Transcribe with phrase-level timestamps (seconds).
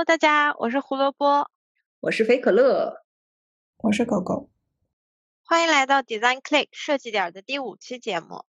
[0.00, 1.50] Hello，大家，我是胡萝卜，
[2.00, 3.04] 我是肥可乐，
[3.76, 4.50] 我是狗狗，
[5.44, 8.46] 欢迎来到 Design Click 设计点的第五期节目。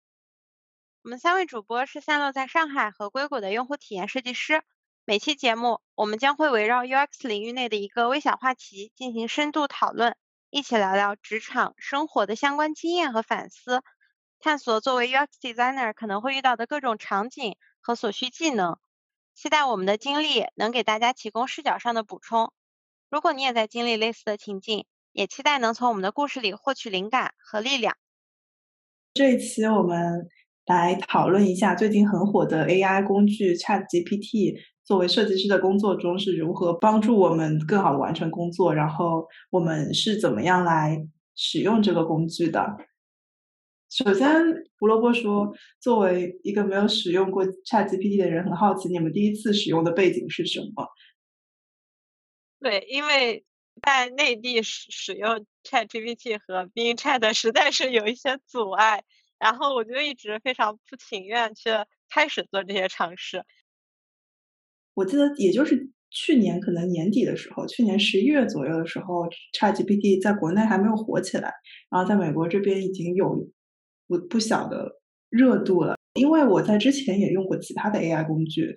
[1.04, 4.61] 我们三位主播是散落在上海和硅谷的用户体验设计师。
[5.05, 10.18] 每期节目，我们将会围绕 UX 领域内的一个微小话题进行深度讨论，
[10.50, 13.84] 一起聊聊职场生活的相关经验和反思，
[14.42, 18.78] 探索作为 UX designer 可能会遇到的各种场景和所需技能。
[19.37, 22.51] 期待我们的经历能给大家提供视角上的补充。
[23.07, 27.95] 如果你也在经历类似的情境，也期待能从我们的故事里获取灵感和力量。
[29.14, 30.28] 这一期我们
[30.65, 34.55] 来讨论一下最近很火的 AI 工具 ChatGPT。
[34.83, 38.73] 作为设计师的工作中是如何帮助我们更好的完成工作？
[38.73, 40.97] 然后我们是怎么样来
[41.36, 42.75] 使用这个工具的？
[43.89, 44.30] 首先，
[44.80, 50.88] 胡萝卜说，作为一个没有使用过 ChatGPT 的人，很好奇你们第一次使用的背景是什么？
[52.59, 53.45] 对，因为
[53.81, 59.03] 在内地使使用 ChatGPT 和 Bing Chat 实在是有一些阻碍，
[59.39, 61.69] 然后我就一直非常不情愿去
[62.09, 63.44] 开始做这些尝试。
[64.95, 71.53] 我记得也就是去年可能年底的时候，去年十一月左右的时候，ChatGPT 在国内还没有火起来，
[71.90, 73.47] 然后在美国这边已经有
[74.08, 75.95] 不不小的热度了。
[76.13, 78.73] 因为我在之前也用过其他的 AI 工具，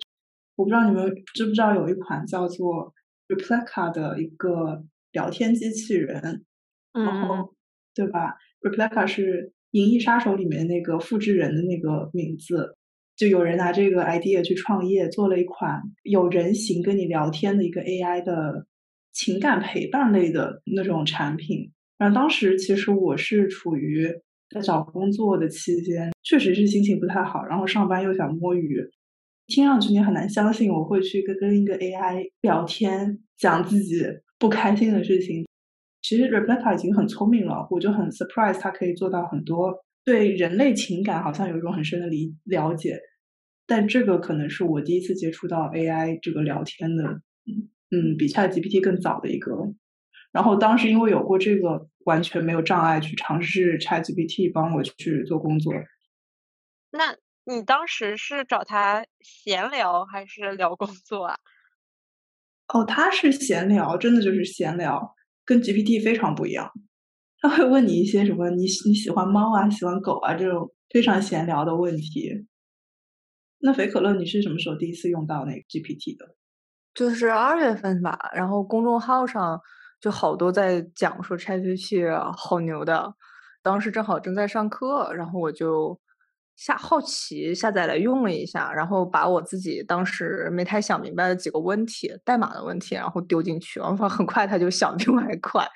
[0.55, 2.93] 我不知道你们知不知道有一款叫做
[3.27, 6.45] Replica 的一个聊天机器人，
[6.93, 7.55] 然后
[7.95, 12.77] 对吧？Replica 是《银翼杀手》里面那个复制人的那个名字。
[13.17, 18.65] 就有人拿这个 idea 去创业，做了一款有人形跟你聊天的一个 AI 的
[19.11, 21.71] 情感陪伴类的那种产品。
[21.97, 24.11] 然后当时其实我是处于
[24.53, 28.77] 在找工作的期间，确实是心情不太好，然后上班又想摸鱼。
[29.47, 34.03] 听上去你很难相信我会去跟跟一个 AI 聊天，讲自己
[34.39, 35.45] 不开心的事情。
[36.01, 42.99] 其实 Replica 已经很聪明了，我就很 surprise 它可以做到很多对人类情感好像有一种很深的理了解。
[43.67, 47.03] 但这个可能是我第一次接触到 AI 这个聊天的，
[47.91, 49.51] 嗯，比 ChatGPT 更早的一个。
[50.31, 55.73] 然后当时因为有过这个，完全没有障碍去尝试 ChatGPT 帮我去做工作。
[56.91, 57.15] 那
[57.45, 61.35] 你当时是找他闲聊还是聊工作啊？
[62.67, 66.71] 哦，他是闲聊，真的就是闲聊，跟 GPT 非常不一样。
[67.41, 72.47] 他会问你一些什么你你喜欢猫啊，喜欢狗啊这种非常闲聊的问题。
[73.59, 76.35] 那肥可乐，你是什么时候第一次用到那个 GPT 的？
[76.93, 79.59] 就是二月份吧，然后公众号上
[80.01, 83.13] 就好多在讲说 ChatGPT 好牛的，
[83.61, 85.99] 当时正好正在上课，然后我就
[86.55, 95.67] 下好奇下载来用了一下，然后把我自己当时没太想明白的几个问题，代码的问题，然后丢进去，然 后很快他就想比我还快，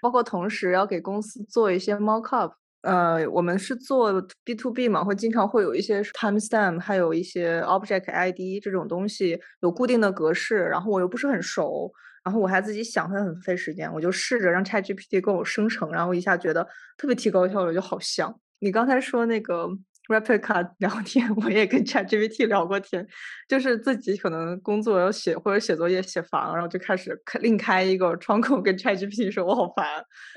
[0.00, 2.52] 包括同时要给公司做一些 mockup。
[2.82, 4.12] 呃，我们是做
[4.44, 11.90] B to B 嘛，会经常会有一些 timestamp，还有一些 object ID 这种东西有固定的格式，然后我又不是很熟，
[12.24, 19.68] 然后我还自己想，会很费时间，我就试着让 ChatGPT 给我生成，然后一下觉得特别提高效率，就好像你刚才说那个。
[20.08, 23.06] Replica 聊天，我也跟 ChatGPT 聊过天，
[23.48, 29.86] 就是自己可能工作要写或者写作业写烦了，然后就开始开另开一个窗口跟 ChatGPT 说我好烦，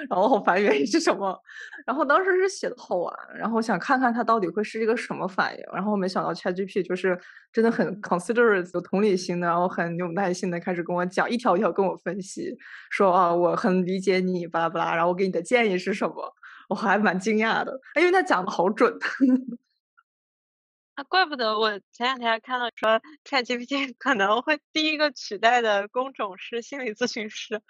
[0.09, 1.38] 然后我好烦原因是什么？
[1.85, 7.19] 然后当时是写的好玩，然后想看看它到底会是一个什么反应，然后没想到 ChatGPT 就是
[7.51, 12.55] 真的很 considerate 有同理心的，然后很有耐心的开始跟我讲，一条一条跟我分析，
[12.89, 16.34] 说啊我很理解你巴拉巴拉，然后我给你的建议是什么？
[16.67, 18.94] 我还蛮惊讶的，因为他讲的好准。
[20.95, 27.61] 啊，怪不得我前两天看到说，ChatGPT 可能会第一个取代的工种是心理咨询师，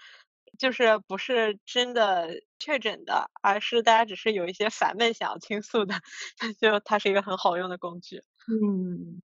[0.58, 5.96] 就是不是真的确诊的，而是大家只是有一些烦闷想要倾诉的，
[6.62, 8.24] 就它是一个很好用的工具。
[8.48, 9.22] 嗯，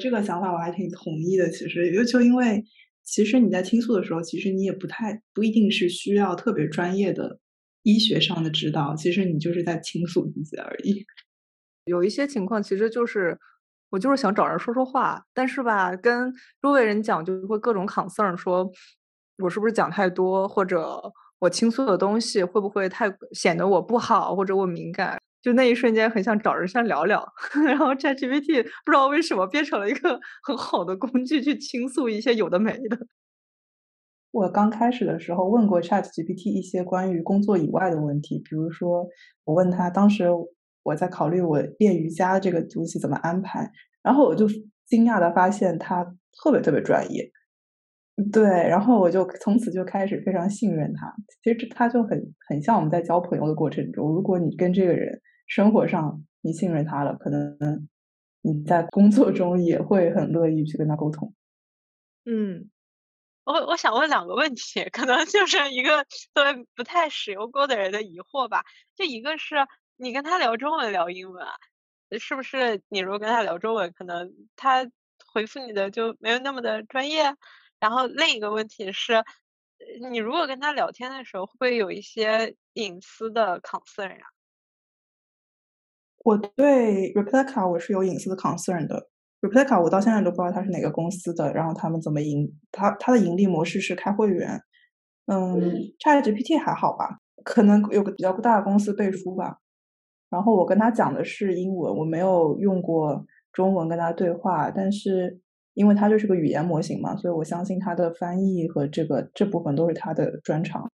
[0.00, 1.50] 这个想法我还挺同意的。
[1.50, 2.64] 其实，就就因为
[3.02, 7.38] 其实你在倾诉的时候，其实你也不太不一定是需要特别专业的。
[7.82, 11.04] 医学上的指导，其实你就是在倾诉自己而已。
[11.84, 13.38] 有一些情况，其实就是
[13.90, 18.70] 我就是想找人说说话，但是吧，跟周围人讲就会各种 concern，说
[19.38, 21.00] 我是不是讲太多，或者
[21.38, 25.18] 我倾诉的东西会不会太显得我不好，或者我敏感。
[25.42, 27.26] 就那一瞬间，很想找人先聊聊。
[27.64, 32.98] 然后 ChatGPT 不知道为什么变成了一个很好的工具，去倾诉一些有的没的。
[34.32, 39.06] 我刚开始的时候问过 Chat GPT 一些关于工作以外的问题，比如说
[39.44, 40.26] 我问他当时
[40.82, 43.70] 我在考虑我练瑜伽这个东西怎么安排，
[44.02, 44.46] 然后我就
[44.86, 46.04] 惊讶的发现他
[46.42, 47.30] 特别特别专业，
[48.32, 51.12] 对，然后我就从此就开始非常信任他。
[51.42, 57.58] 其实他就很很像我们在交朋友的过程中，如果你跟这个人生活上你信任他了，可能
[58.42, 61.34] 你在工作中也会很乐意去跟他沟通。
[62.24, 62.70] 嗯，
[63.44, 68.64] 我我想问两个问题，可能就是一个作为不太使用过的人的疑惑吧。
[68.94, 69.56] 就一个是
[69.96, 71.46] 你跟他聊中文聊英文，
[72.18, 74.88] 是不是你如果跟他聊中文，可能他
[75.32, 77.34] 回复你的就没有那么的专业？
[77.78, 79.24] 然后另一个问题是，
[80.10, 84.28] 你如果跟他聊天的时候，会不会有一些隐私的 concern 啊？
[86.18, 89.08] 我对 Replica 我是有隐私的 concern 的。
[89.40, 94.60] Replica 我到现在都不知道它是哪个公司的，然后他们怎么盈，它它的盈利模式是开会员。
[95.26, 95.60] 嗯
[95.98, 97.18] ，ChatGPT 还好吧？
[97.44, 99.58] 可能有个比较大的公司背书吧。
[100.28, 105.40] 然后我跟他讲的是英文，我没有用过中文跟他对话，但是。
[105.74, 110.90] 因为它就是个语言模型嘛，所以我相信它的翻译和这个这部分都是它的专长。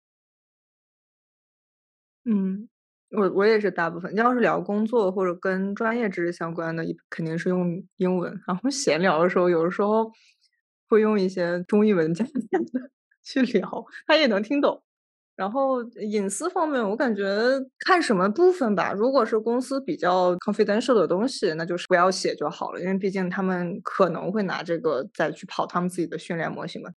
[2.24, 2.68] 嗯，
[3.16, 4.12] 我我也是大部分。
[4.14, 8.32] 你要是聊工作或者跟专业知识相关的，肯定是用英文。
[8.46, 10.10] 然后闲聊的时候，有的时候
[10.88, 12.90] 会用一些中英文加点的
[13.22, 14.82] 去聊，他也能听懂。
[15.36, 17.24] 然后隐私方面，我感觉
[17.80, 18.92] 看什么部分吧。
[18.92, 26.90] 如果是公司比较 confidential 的东西，那就是不要写就好了，因为毕竟他们可能会拿这个再去跑他们自己的训练模型嘛。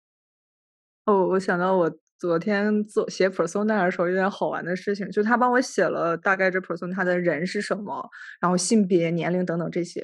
[1.07, 1.97] 哦，我想到我。
[2.19, 8.09] 昨天做写 persona 的时候，有点好玩的事情，就他帮我写了大概这 persona 他的人是什么，
[8.41, 10.01] 然后性别、年龄等等这些。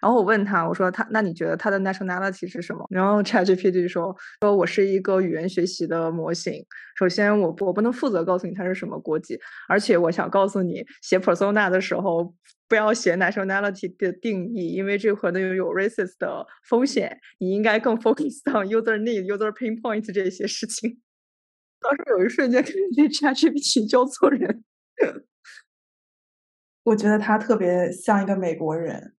[0.00, 2.86] 然后我问他，我说他那你觉得他的 nationality 是什么？
[2.90, 6.64] 然后 ChatGPT 说说我是一个语言学习的模型。
[6.96, 12.34] 首先我我不能负责告诉你他是什么国籍，而且我想告诉你，写 persona 的时候
[12.68, 17.18] 不要写 nationality 的定义，因为这可能有 racist 的风险。
[17.38, 21.00] 你应该更 focus on user need、user pain point 这些事情。
[21.80, 24.64] 当时有一瞬间感觉 ChatGPT 教错人，
[26.82, 29.14] 我觉得他特别像一个美国人。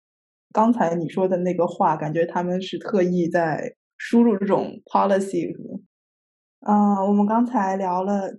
[0.53, 5.55] 刚才你说的那个话，感觉他们是特意在输入这种 policy。
[6.67, 8.39] 嗯，我们刚才聊了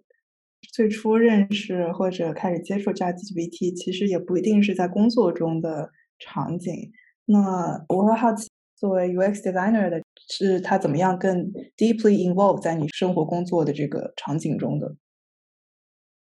[0.74, 5.90] 最初认识或者开始接触 ChatGPT，其实也不一定是在工作中的
[6.20, 6.92] 场景。
[7.26, 8.51] 那我会好奇。
[8.82, 14.96] 作为 UX designer 的，是他怎么样更 deeply involved 在你生活工作的这个场景中的？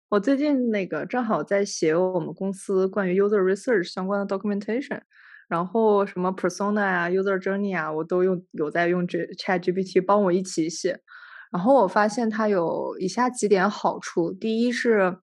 [0.08, 5.00] 我最近那个正好在写我们公司关于 user research 相关的 documentation，
[5.46, 11.00] 然后什么 persona 啊、user journey 啊，我都用有在用这 Chat GPT 帮我一起写。
[11.52, 15.18] 然后我发现它有以下几点好处：第一是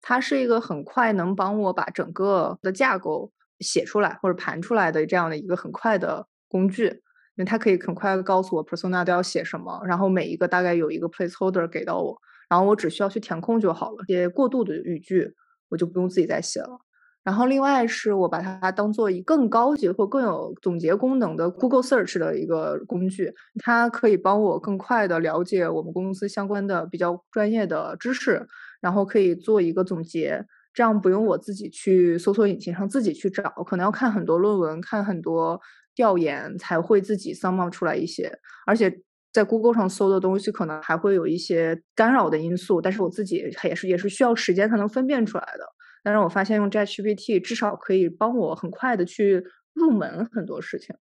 [0.00, 3.30] 它是一个很快能帮我把整个的架构
[3.60, 6.26] 写出来或者盘出来的这样的一个很快的。
[6.48, 6.92] 工具，因
[7.36, 12.16] 为它可以很快的告诉我 persona 都要写什么，然后每一个大概有一个 placeholder 给到我，
[12.48, 14.04] 然后我只需要去填空就好了。
[14.08, 15.34] 也过渡的语句
[15.68, 16.78] 我就不用自己再写了。
[17.24, 28.48] 然后另外是我把它当做一更高级或更有总结功能的 Google Search 的一个工具，它可以帮我更快的了解我们公司相关的比较专业的知识，
[28.80, 35.60] 然后可以做一个总结，这样不用我自己去搜索引擎上自己去找，可能要看很多论文，看很多。
[35.98, 38.30] 调研才会自己 sum up 出来一些，
[38.68, 39.00] 而且
[39.32, 45.64] 在 Google 上搜的东西可能还会有一些干扰的因素，但是我自己也是也是需要时间才能分辨出来的。
[46.04, 50.94] 但是我发现用 ChatGPT 至少可以帮我很快的去入门很多事情。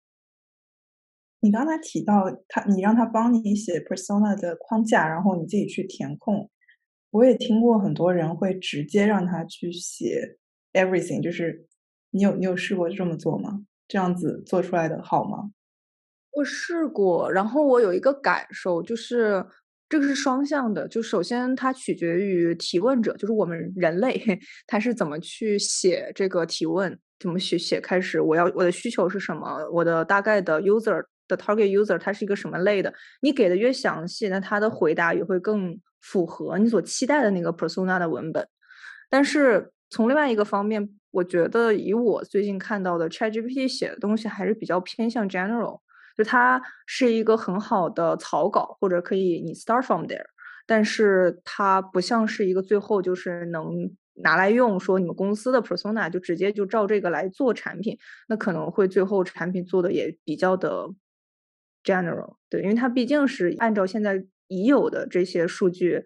[1.40, 6.50] 你刚才提到他，你让他帮你写 persona 的框架，然后你自己去填空。
[7.10, 10.38] 我也听过很多人会直接让他去写
[10.72, 11.66] everything，就是
[12.12, 13.66] 你有你有试过这么做吗？
[13.88, 15.50] 这样子做出来的好吗？
[16.32, 19.42] 我试过，然后我有一个感受，就是
[19.88, 20.86] 这个是双向的。
[20.86, 24.20] 就首先它取决于提问者，就是我们人类，
[24.66, 32.92] 他是怎么去写这个提问，怎么写写开始，我要我的需求是什么，我的大概的 user 的 target user 它是一个什么类的。
[33.22, 38.46] 你给的越详细，那他的回答也会更符合你所期待的那个 persona 的文本。
[39.08, 40.86] 但是从另外一个方面，
[41.16, 45.80] 我觉得以我最近看到的 ChatGPT 写的东西还是比较偏向 general，
[46.14, 50.26] 就它是一个很好的草稿，或者可以你 start from there，
[50.66, 57.96] 但是它不像是一个最后就是能拿来用，说你们公司的 persona 就直接就照这个来做产品，
[58.28, 60.90] 那可能会最后产品做的也比较的
[61.82, 66.04] general，对，因为它毕竟是按照现在已有的这些数据。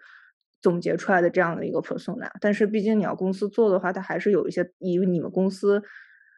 [0.62, 5.83] 总结出来的这样的一个 persona，但是毕竟你要公司做的话，它还是有一些以你们公司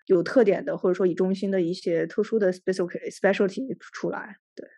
[0.07, 4.37] 有特点的，或者说以中心的一些特殊的 specialty specialty 出来。
[4.55, 4.69] 对，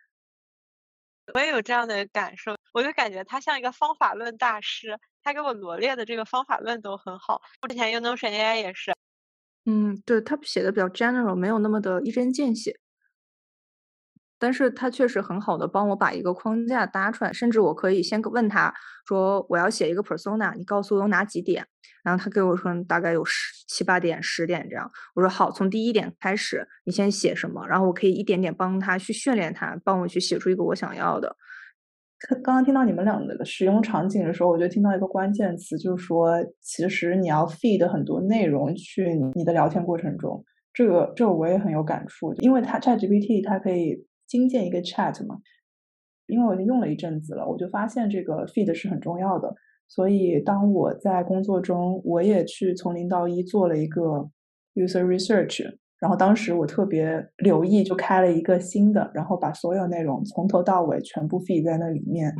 [1.33, 7.41] 我也有这样的感受，我就感觉他像一个方法论大师，他给我罗列的这个方法论都很好。
[7.61, 8.93] 我之前用 Notion AI 也是，
[9.65, 12.79] 嗯，对，他写的比较 general，没有那么的一针见血。
[14.37, 18.73] 但是他确实很好的帮我把一个框架搭出来，甚至我可以先问他
[19.07, 21.65] 说我要写一个 persona，你告诉我有哪几点，
[22.03, 24.91] 然后他给我说大概有十七八点、十点这样。
[25.15, 31.35] 我说好，从第一点开始，你先写什么，然后我可以一点点帮他去训练他，帮我去写出一个我想要的。
[32.43, 44.05] 刚刚听到你们两个的使用场景的时候，我就听到一个关键词，就是说其实你要 feed 很多内容去你的聊天过程中，这个这个我也很有感触，因为它 ChatGPT 它可以。
[44.27, 45.39] 新建一个 chat 嘛，
[46.27, 49.53] 因为我已经用了一阵子了，我就发现这个 feed 是很重要的。
[49.87, 54.29] 所以当我在工作中，我也去从零到一做了一个
[54.73, 55.77] user research。
[55.99, 62.33] 然后当时我特别留意，就开了一个新的，然后把所有内容从头到尾全部 feed 在那里面。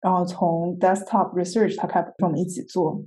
[0.00, 3.00] 然后从 desktop research 他开始跟我们一起做，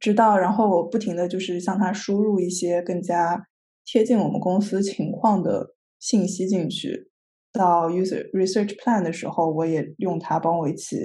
[0.00, 3.46] 直到然后我不停的就是向他输入一些更加
[3.84, 5.74] 贴近我们公司情况的。
[5.98, 7.10] 信息进去，
[7.52, 10.96] 到 user research plan 的时候，我也用它帮我一起。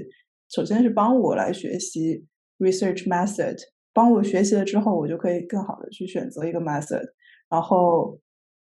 [0.50, 2.25] 首先是帮我来学习
[2.59, 3.57] research method，
[3.91, 7.03] 帮我学习了之后，我就可以更好的去选择一个 method。
[7.50, 8.19] 然后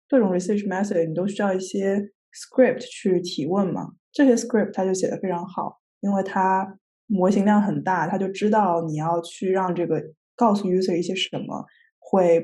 [0.07, 1.99] 各种 research method 你都需要一些
[2.33, 3.89] script 去提问嘛？
[4.11, 10.01] 这些 script 它就写的非常好，因为它模型量很大，它就知道你要去让这个
[10.35, 11.65] 告诉 user 一些什么，
[11.99, 12.43] 会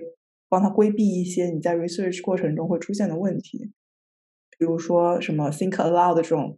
[0.50, 3.72] 帮他规避一些你在 research 过程中会出现的问题。
[4.58, 6.58] 比如说什么 think aloud 这种，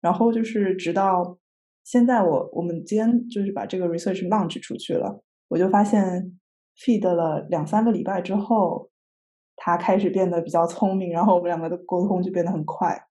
[0.00, 1.38] 然后就是直到
[1.84, 6.38] 现在，我我们今天就是把这个 research launch 出去了，我就发现
[6.78, 8.90] feed 了两三个礼拜之后，
[9.56, 13.06] 它开始变得比较聪明，然后我们两个的沟通就变得很快。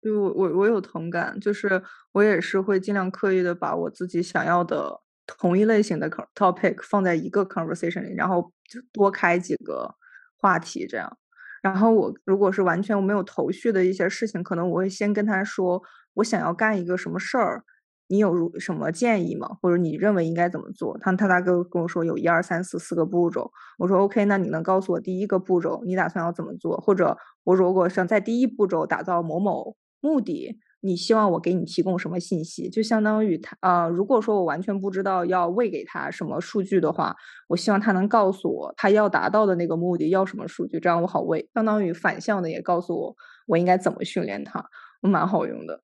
[0.00, 9.94] 对我我我有同感，就是我也是会尽量刻意的把我自己想要的同一类型的 topic 放在一个 conversation 里，然后就多开几个
[10.38, 11.18] 话题这样。
[11.62, 15.82] 然后我如果是完全我没有头绪的一些事情，可能我会先跟他说，
[16.14, 17.64] 我想要干一个什么事儿，
[18.08, 19.48] 你有如什么建议吗？
[19.60, 20.98] 或者你认为应该怎么做？
[21.00, 26.76] 他他大哥跟我说有一二三四四个步骤，我说 OK，那你能告诉我第一个步骤你打算要怎么做？
[26.78, 30.58] 或者我如果想在第一步骤打造某某目的。
[30.82, 32.70] 你希望我给你提供什么信息？
[32.70, 37.14] 就相当于他，呃，如果说我完全不知道要喂给他什么数据的话，
[37.48, 41.50] 我希望他能告诉我他要达到的那个目的要什么数据，这样我好喂。
[41.52, 43.14] 相当于反向的也告诉我
[43.46, 44.64] 我应该怎么训练他，
[45.02, 45.82] 蛮好用的。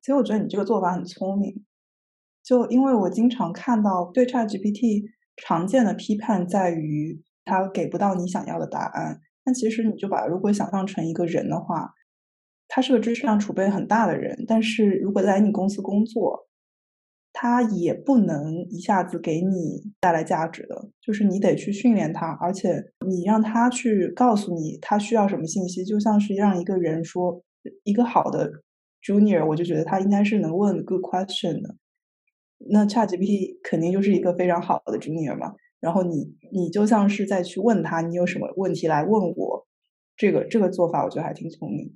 [0.00, 1.66] 其实我觉得你这个做法很聪明，
[2.42, 5.02] 就因为我经常看到对 ChatGPT
[5.36, 9.20] 常见的批判在于它给不到你想要的答案。
[9.44, 11.92] 但其实你就把如果想象成一个人的话。
[12.68, 16.46] 他是个知识量储备很大的人，但是如果在你公司工作，
[17.32, 27.42] 他也不能一下子给你带来价值的，就是你得去训练他，而且你让他去告诉你他需要什么信息，就像是让一个人说
[27.84, 28.50] 一个好的
[29.02, 31.76] junior，我就觉得他应该是能问 good question 的。
[32.70, 39.66] 那 ChatGPT 肯定就是一个非常好的 junior 嘛，然后你你就像是在去问他，你有什么问题来问我，
[40.16, 41.92] 这个这个做法我觉得还挺聪明。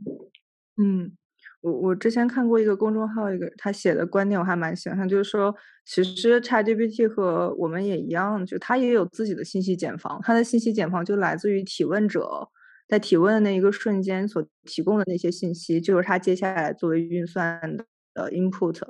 [0.82, 1.12] 嗯，
[1.60, 12.48] 我我之前看过一个公众号，一个他写的观点我还蛮喜欢，他就是说，其实 ChatGPT 和我们也一样，就它也有自己的信息茧房，它的信息茧房就来自于提问者
[12.88, 17.76] 在提问的那一个瞬间所提供的那些信息，就是它接下来作为运算
[18.14, 18.80] 的 input。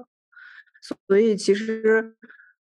[1.09, 2.14] 所以其实，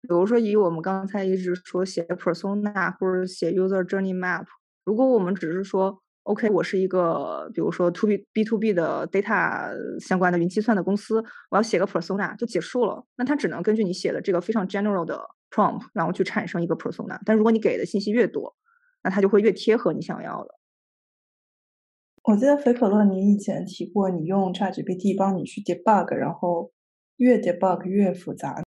[0.01, 4.45] 比如说以我们刚才一直说写 persona 或者写 user journey map，
[4.85, 6.03] 如果我们只是说。
[6.27, 13.01] OK，我是一个，比如说 To B B to B 的 data 相关的云计算的公司，我要写个 persona 就结束了。
[13.15, 15.17] 那它只能根据你写的这个非常 general 的
[15.49, 17.17] prompt，然后去产生一个 persona。
[17.25, 18.53] 但如果你给的信息越多，
[19.03, 20.55] 那它就会越贴合你想要的。
[22.23, 26.73] 我记得肥可乐，你以前提过，你用 ChatGPT 帮你去 debug，然后
[27.15, 28.66] 越 debug 越复杂。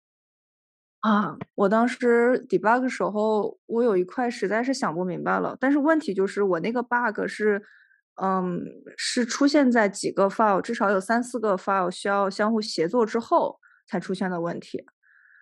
[1.00, 5.56] 啊，我当时 debug 时候，我有一块实在是想不明白了。
[5.58, 7.62] 但是问题就是我那个 bug 是，
[8.20, 8.60] 嗯，
[8.98, 14.84] 是出现在几个 file，至少有三四个 file 需要相互协作之后才出现的问题。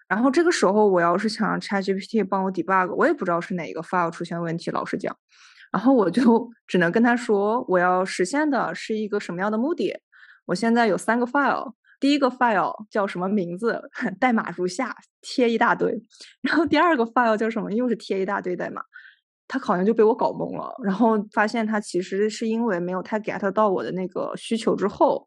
[0.06, 5.16] 然后这个时候我要是想 ChatGPT 帮我 debug，我也不知道是哪一个 file 出现问题，老实讲。
[5.72, 10.00] 然后我就只能跟他说，我要实现的是一个什么样的目的？
[10.46, 11.72] 我现在有三个 file。
[12.00, 13.80] 第一个 file 叫什么名字？
[14.20, 16.00] 代码如下，贴一大堆。
[16.42, 17.72] 然后第二个 file 叫什么？
[17.72, 18.82] 又是贴一大堆代码。
[19.50, 25.26] 他好像就被我搞懵了，然后发现他其实是因为没有太 get 到我的那个需求之后，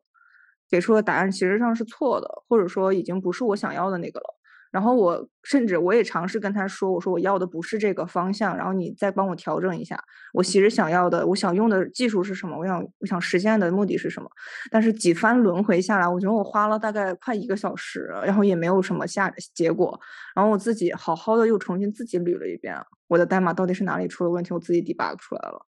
[0.70, 4.41] 给出的答案其实上是错的，或者说已经不是我想要的那个了。
[4.72, 10.01] 然后我甚至我也尝试跟他说，我说我要的不是这个方向，然后你再帮我调整一下。
[10.34, 12.58] 我其实想要的，我想用的技术是什么？
[12.58, 14.30] 我想我想实现的目的是什么？
[14.72, 20.00] 但是几番轮回下来，我觉得我花了大概快一个小时，然后也没有什么下结果。
[20.34, 22.75] 然后我自己好好的又重新自己捋了一遍，
[23.08, 25.68] 我的代码到底是哪里出了问题，我自己 debug 出来了。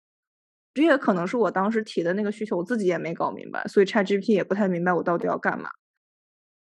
[0.74, 5.70] 这也可能是我当时提的那个需求，我自己也没搞明白，所以 ChatGPT 也不太明白我到底要干嘛。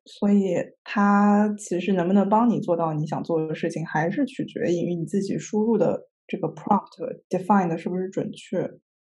[0.08, 6.96] 所以，它其实能不能帮你做到你想做的事情，还是取决于你自己输入的这个 prompt
[7.28, 8.68] define 的是不是准确。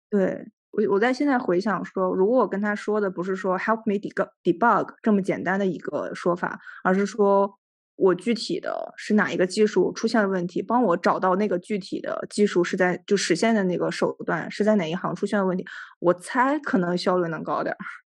[0.09, 7.51] 对我，我在现在回想说，如果我跟他说的不是说 help me debug debug 这么简单的一个说法，而是说
[7.95, 15.65] 我具体的是哪一个技术出现了问题，帮我找到那个具体的技术是在就实现的那个手段是在哪一行出现了问题，
[15.99, 18.02] 我猜可能效率能高点儿。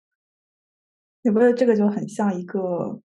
[1.27, 3.01] 你不觉得这个就很像一个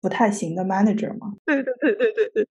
[0.00, 1.34] 不太行的 manager 吗？
[1.44, 2.48] 对对对对对对，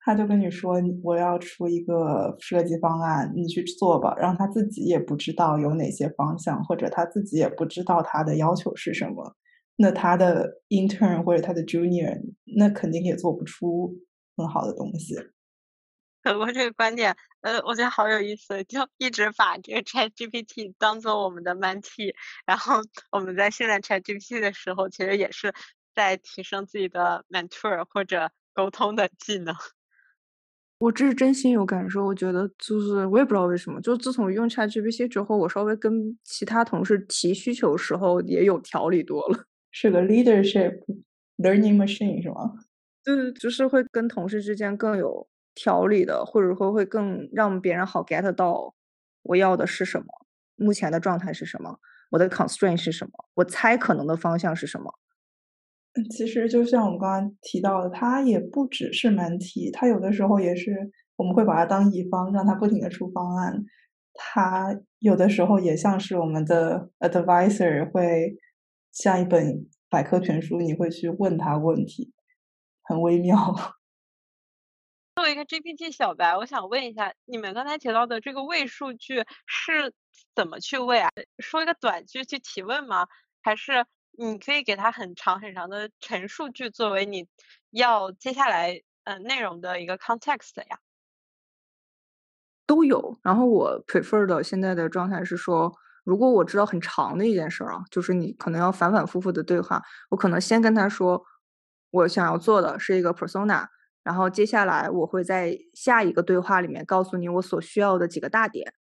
[0.00, 4.16] 他就跟你说我要出一个设计方案，你去做吧。
[4.18, 9.36] 然后他自己也不知道有哪些方向，或者他自己也不知道他的要求是什么。
[9.76, 12.18] 那他的 intern 或者他的 junior，
[12.56, 13.94] 那肯定也做不出
[14.38, 15.14] 很好的东西。
[16.24, 22.14] 可过这个观点，呃，我觉得好有意思，就一直把这个 Chat GPT 当做我们的 mentee，
[22.46, 22.80] 然后
[23.12, 25.52] 我们在训练 Chat GPT 的时候，其实也是
[25.94, 29.54] 在提升自己的 mentor 或者沟通的技能。
[30.78, 39.44] 我这是真心有感受，我觉得就是我也不知道为什么，就自从用 Chat GPT 之后，我稍微跟其他同事提需求时候也有条理多了。
[39.70, 40.80] 是个 leadership
[41.36, 42.54] learning machine 是吗？
[43.04, 45.28] 对，就是会跟同事之间更有。
[45.54, 48.74] 条理的，或者说会更让别人好 get 到
[49.22, 50.06] 我要的是什么，
[50.56, 51.78] 目前的状态是什么，
[52.10, 54.94] 我的 constraint 是什么，我猜可能的方向是什么。
[56.10, 63.64] 其实就像我们刚刚提到的，它也不只是难题，它有的时候也是我们会把它当乙方，让它不停的出方案。
[64.12, 68.36] 它有的时候也像是我们的 advisor，会
[68.92, 72.12] 像一本百科全书，你会去问他问题，
[72.82, 73.54] 很微妙。
[75.24, 79.94] 作为一个 GPT 小白，我想问一下，你们刚才提到的这个喂数据是
[80.34, 81.10] 怎么去喂啊？
[81.38, 83.06] 说一个短句去提问吗？
[83.40, 83.86] 还是
[84.18, 87.26] 你可以给它很长很长的陈述句作为你
[87.70, 90.78] 要接下来嗯内容的一个 context 呀？
[92.66, 93.18] 都有。
[93.22, 95.72] 然后我 prefer 的现在的状态是说，
[96.04, 101.24] 如果我知道很长的一件事儿啊，就是你可能要反反复复的对话，我可能先跟他说，
[101.88, 103.68] 我想要做的是一个 persona。
[104.04, 108.74] 然后接下来我会在下一个对话里面告诉你我所需要的几个大点。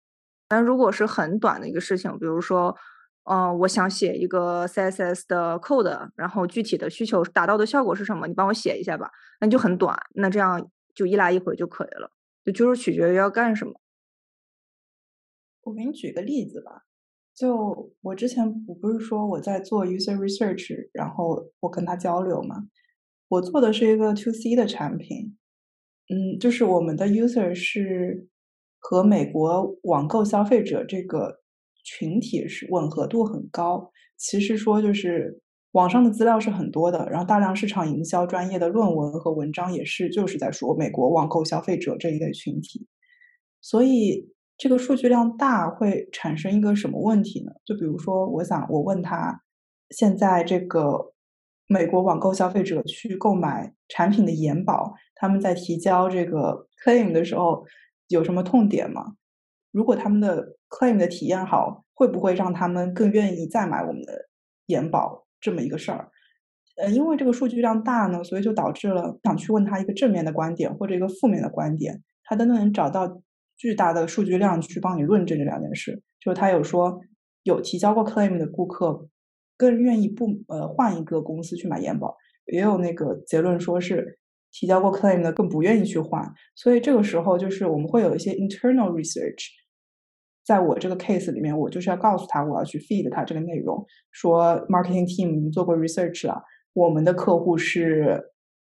[0.49, 2.77] 但如果是很短的一个事情，比如说，
[3.25, 8.27] 嗯，我想写一个 CSS 的 code，然后具体的需求达到的效果是什么？
[8.27, 9.11] 你帮我写一下吧。
[9.41, 12.11] 那就很短，那这样就一来一回就可以了。
[12.45, 13.81] 就就是取决于要干什么。
[15.63, 16.83] 我给你举个例子吧。
[17.35, 22.57] 就我之前我不是说我在做 user research，然后我跟他交流嘛。
[23.33, 25.39] 我做的是一个 to C 的产品，
[26.11, 28.29] 嗯，就是我们的 user 是
[28.79, 31.41] 和美国网购消费者这个
[31.83, 33.91] 群体是吻合度很高。
[34.19, 35.41] 其实说就是
[35.71, 42.87] 网上的资料是很多的，然后大量市场营销专业的论文和文章也是就是在说美国网购消费者这一类群体。
[43.63, 47.53] 所以这个数据量大会产生一个什么问题呢？
[47.65, 49.43] 就比如说，我想我问他
[49.89, 51.09] 现在这个。
[51.67, 57.65] 美国网购消费者去购买产品的延保，他们在提交这个 claim 的时候
[58.09, 59.15] 有什么痛点吗？
[59.71, 64.29] 如果他们的 claim 的体验好，会不会让他们更愿意再买我们的
[64.67, 66.11] 延保这么一个事儿？
[66.77, 73.23] 呃，因为这个数据量大呢，所以就导致了想去问他一个正面的观点或者一个负面的观点，他都能找到
[73.57, 76.03] 巨大的数据量去帮你论证这两件事。
[76.21, 77.01] 就是他有说
[77.45, 79.09] 有提交过 claim 的顾客。
[79.57, 84.19] 更愿意不呃换一个公司去买延保，也有那个结论说是
[84.51, 86.23] 提交过 claim 的更不愿意去换，
[86.55, 89.47] 所以这个时候就是我们会有一些 internal research，
[90.45, 96.43] 在我这个 case 里面，我就是要告诉他我要去 feed 他这个内容，说 marketing team 做过 research 了，
[96.75, 98.23] 我们的客户是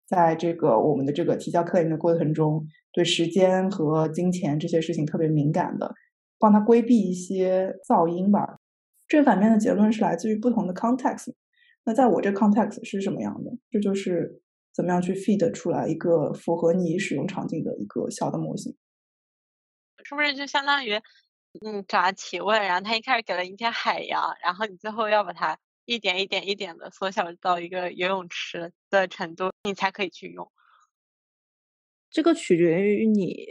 [0.06, 5.94] 在这个我们的这个提交 claim 的过程中，对时间和金钱这些事情特别敏感的，
[6.38, 8.59] 帮他规避一些噪音吧。
[9.10, 11.34] 正反面的结论是来自于不同的 context。
[11.84, 13.50] 那在我这 context 是什么样的？
[13.70, 14.40] 这就是
[14.72, 18.76] 怎么样去 feed 出来一个符合你使用场景的一个小的模型。
[20.04, 20.94] 是不是就相当于
[21.60, 30.48] 嗯找他提问，然后他一开始给了一片海洋，然后你最后要把它一点一点一点的缩小到一个游泳池的程度，你才可以去用。
[32.10, 33.44] 这个取决于你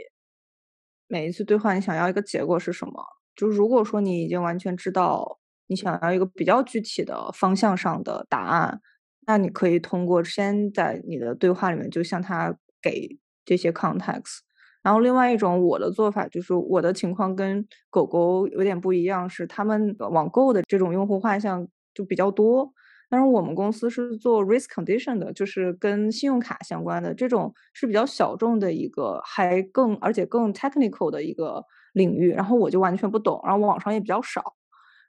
[1.08, 3.04] 每一次对话，你想要一个结果是什么。
[3.36, 5.39] 就如果说你已经完全知道
[5.70, 8.82] 你想要一个比较具体的方向上的答案，
[9.28, 14.40] 那你可以通过先在你的对话里面就向他给这些 context。
[14.82, 22.74] 然后另外一种我的做法就是我的情况跟狗狗有点不一样，是他们网购的这种用户画像就比较多。
[23.12, 32.32] 但是我们公司是做 risk condition 的，就是跟信用卡相关的这种是比较小众的一个，还更而且更 technical 的一个领域。
[32.32, 34.56] 然后我就完全不懂，然后网上也比较少。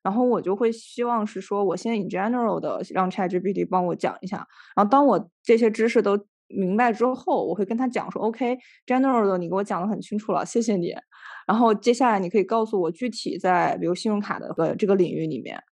[0.03, 4.47] 然后我就会希望是说，我先 in general 的让 ChatGPT 帮我讲一下。
[4.77, 10.95] 然后当我这些知识都明白之后，我会跟他讲说，OK，general 的你给我讲的很清楚了，谢谢你。
[11.47, 15.63] 然后接下来你可以告诉我具体在比如信用卡的呃这个领域里面。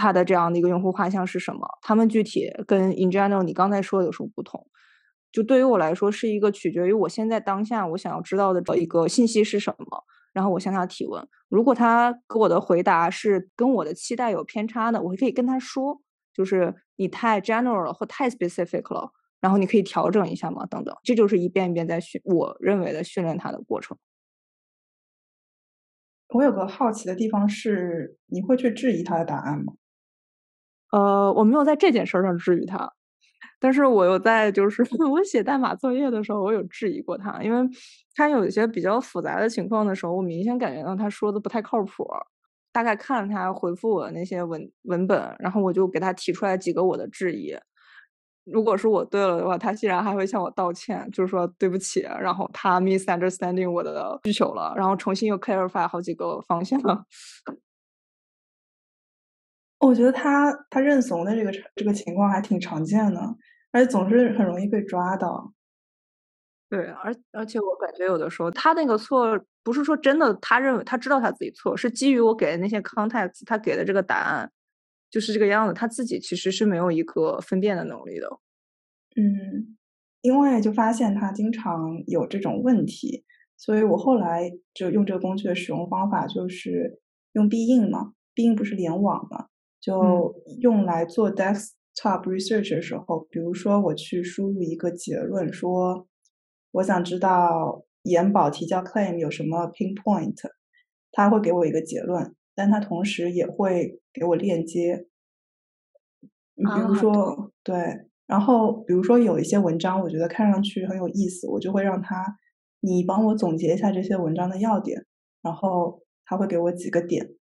[0.00, 1.68] 它的这样的一个用户画像是什么？
[1.82, 4.64] 他们具体跟 in general 你刚才说的有什么不同？
[5.32, 10.04] 就对于我来说，是一个取决于我现在当下我想要知道的一个信息是什么，
[10.38, 11.28] 然后我向他提问。
[11.48, 16.00] 如果他给我的回答是跟我的期待有偏差的，我可以跟他说，
[16.32, 20.94] 就是你太 general 了或太 specific 了，然后你可以调整一下嘛，等等。
[21.02, 23.98] 这就是一遍一遍在训，我认为的训练他的过程。
[26.28, 29.72] 我有个好奇的地方是，你会去质疑他的答案吗？
[30.92, 32.92] 呃，我没有在这件事上质疑他，
[33.60, 37.68] 但是我又在就是 我写代码作业的时候，我有质疑过他，因为
[38.14, 42.06] 他有一些比较复杂的情况的时候，我明显感觉到他说的不太靠谱。
[42.70, 47.56] 大概看了他回复我的那些文文本，然后我就给他提出来几个我的质疑。
[48.44, 56.78] 如果是我对了的话，他竟然还会向我道歉，就是说对不起，然后他 misunderstanding 我的需求了，然后重新又 clarify 好几个方向。
[59.80, 63.20] 我觉得他他认怂的这个这个情况还挺常见的，
[63.70, 65.52] 而且总是很容易被抓到。
[66.68, 74.50] 对，而而且我感觉有的时候他那个错不是说真的，他认为他知道他自己错，是基于我给的那些 context，他给的这个答案
[75.10, 78.28] 就是这个样子，他自己其实是没有一个分辨的能力的。
[79.16, 79.76] 嗯，
[80.20, 83.24] 因为就发现他经常有这种问题，
[83.56, 87.00] 所以我后来就用这个工具的使用方法就是
[87.32, 89.46] 用必应嘛，必应不是联网嘛。
[89.80, 96.08] 就用来做 desktop research 的时候，比如说我去输入一个结论，说
[96.72, 100.36] 我想知道延保提交 claim 有什么 pinpoint，
[101.12, 105.06] 它会给我一个结论，但它同时也会给我链接。
[106.56, 107.76] 比如说，对，
[108.26, 112.36] 然后比如说有一些文章，我觉得看上去很有意思，我就会让他
[112.80, 115.06] 你帮我总结一下这些文章的要点，
[115.40, 117.37] 然后他会给我几个点。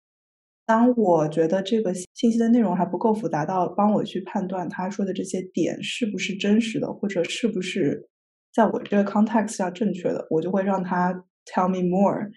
[0.68, 8.10] 当我觉得这个信息的内容还不够复杂到帮我去判断他说的这些点是不是真实的，或者是不是
[8.54, 11.14] 在我这个 context 下正确的，我就会让他
[11.46, 12.30] tell me more。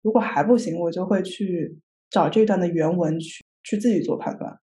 [0.00, 1.78] 如果还不行，我就会去
[2.08, 4.58] 找这段的原文去去自己做判断。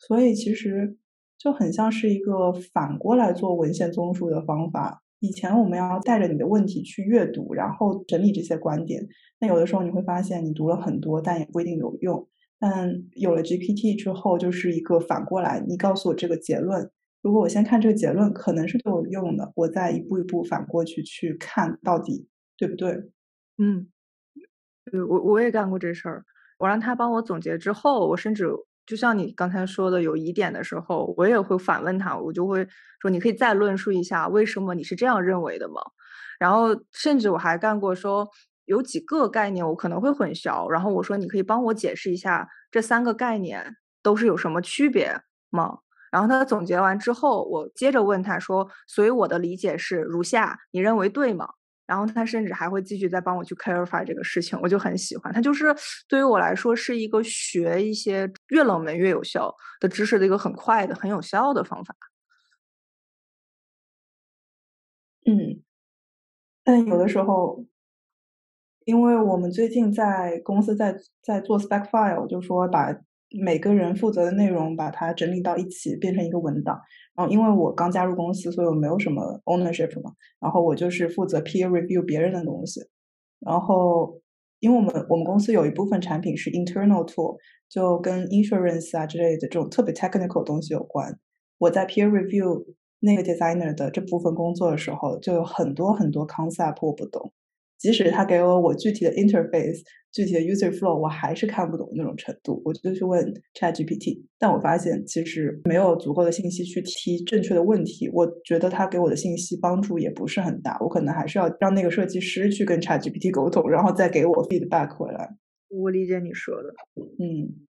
[0.00, 0.96] 所以其实
[1.38, 5.00] 就很像是一个反过来做文献综述的方法。
[5.20, 9.06] 以前我们要带着你的问题去阅读，然后整理这些观点。
[9.38, 12.26] 那有的时候你会发现你读了很多，但也不一定有用。
[12.60, 16.90] 但有了 GPT 之后，就是一个反过来，你告诉我这个结论，
[17.22, 22.92] 如果我先看这个结论，可能是对我有用的，我再一步一步反过去去看到底对不对？
[23.58, 23.88] 嗯，
[24.92, 26.24] 对我我也干过这事儿，
[26.58, 28.48] 我让他帮我总结之后，我甚至
[28.86, 32.66] 就像你刚才说的有疑点的时候，我也会反问他，我就会
[33.00, 35.80] 说你可以再论述一下为什么你是这样认为的吗？
[36.38, 38.28] 然后甚至我还干过说。
[38.70, 45.78] 有几个概念我可能会混淆，然后我说你可以帮我解释一下这三个概念都是有什么区别吗？
[46.12, 51.48] 然后他总结完之后，我接着问他说，所以我的理解是如下，你认为对吗？
[51.84, 55.74] 然后他甚至还会继续再帮我去 clarify 这个事情，我就很喜欢他，就是
[56.08, 61.92] 对于我来说是一个学一些越冷门越有效的知识的一个很快的很有效的方法。
[65.26, 65.62] 嗯，
[66.64, 67.64] 但有的时候。
[68.90, 72.92] 因为我们最近在公司在在做 spec file，就说把
[73.30, 76.76] 每个人负责的内容把它整理到一起，变成一个文档。
[77.14, 80.10] 然后因为我刚加入公司，所以我没有什么 ownership 嘛。
[80.40, 82.80] 然后我就是负责 peer review 别人的东西。
[83.38, 84.20] 然后
[84.58, 87.36] 因为我们我们公司有一部分产品是 internal tool，
[87.68, 91.16] 就跟 insurance 啊之类的这种特别 technical 东西有关。
[91.58, 92.64] 我在 peer review
[92.98, 97.32] 那个 designer 的这部分工作的时候，就有很多很多 concept 我不懂。
[97.80, 99.80] 即使他给我我具体的 interface、
[100.12, 102.60] 具体的 user flow，我还是看不懂那种程度。
[102.64, 108.10] 我就去问 ChatGPT，但我发现其实没有足够的信息去提正确的问题。
[108.12, 115.36] 我觉得他给我的信息帮助也不是很大，我可能还是要让那个设计师去跟 ChatGPT 沟通，然后再给我 feedback 回来。
[115.68, 116.74] 我理解你说的，
[117.18, 117.66] 嗯。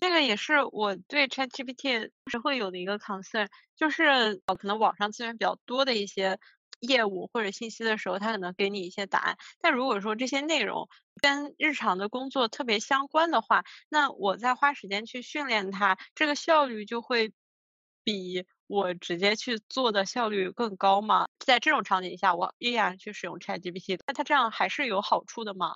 [0.00, 3.46] 这个也是我对 ChatGPT 是会有的一个 concern，
[3.76, 6.36] 就是呃，可能网上资源比较多的一些
[6.82, 9.36] 业务或者信息的时候，它可能给你一些答案。
[9.60, 10.88] 但如果说这些内容
[11.22, 17.32] 跟日常的工作特别相关的话，那我再花时间去训练它，这个效率就会
[18.04, 21.28] 比我直接去做的效率更高嘛。
[21.38, 25.74] 在这种场景下，我依然去使用 ChatGPT，那它这样还是有好处的吗？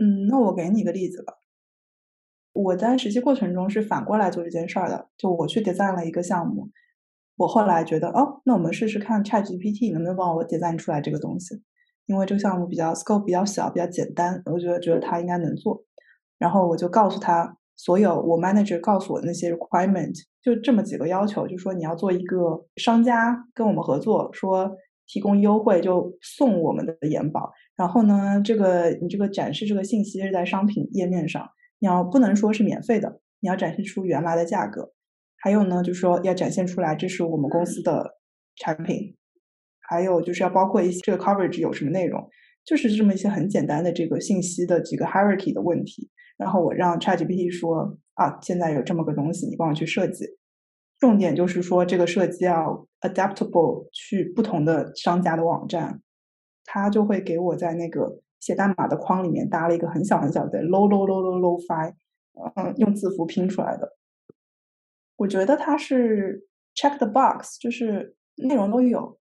[0.00, 1.40] 嗯，那我给你个例子吧。
[2.52, 6.68] 我在实习过程中是反过来做这件事儿的，就我去 design 了一个项目，
[7.40, 11.54] 我后来觉得，哦，那我们试试看 ChatGPT 能不能帮我 design 出来这个东西，
[12.04, 15.82] 因为这个项目比较 scope 比较小，比较简单，我觉得觉得他应该能做，
[16.38, 24.70] 然后我就告诉他所有我 manager 告诉我的那些 requirement，就这么几个要求，就说你要做一个商家跟我们合作，说
[25.06, 31.48] 提供优惠就送我们的延保，然后呢，这个你这个展示这个信息是在商品页面上。
[31.78, 34.92] 你要不能说是免费的，你要展示出原来的价格。
[35.40, 38.18] 还有呢，就是说要展现出来这是我们公司的
[38.56, 39.16] 产品。
[39.80, 42.28] 还有就是要包括一些这个 coverage 有什么内容，
[42.64, 46.08] 就是这么一些很简单的这个信息的几个 hierarchy 的问题。
[46.36, 50.26] 然后我让 ChatGPT 说啊，现在有这么个东西，你帮我去设计。
[50.98, 56.00] 重点就是说这个设计要 adaptable 去不同的商家的网站，
[56.64, 58.20] 它就会给我在那个。
[58.40, 61.92] 写代码的框里面搭了一个很小很小的 low low low low low file，
[62.56, 63.98] 嗯，用字符拼出来的。
[65.20, 69.18] 我觉得它是 check the box，就是内容都有，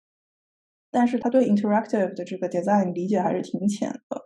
[0.90, 4.22] 但是他对 interactive 的这个 design 理解还是挺浅的，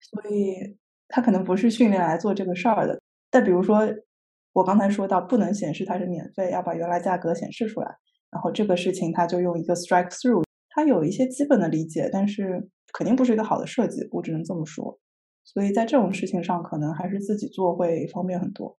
[0.00, 3.00] 所以他可能不是训练来做这个事儿的。
[3.30, 3.86] 但比如说，
[4.52, 7.86] 我刚才说到不能显示它是免费，要把原来价格显示出来，
[8.32, 12.68] 然后这个事情他就用一个 strike through，他有一些基本的理解，但是。
[12.92, 14.98] 肯定不是一个好的设计，我只能这么说。
[15.44, 18.78] 所以在这种事情上，可能还是自己做会方便很多。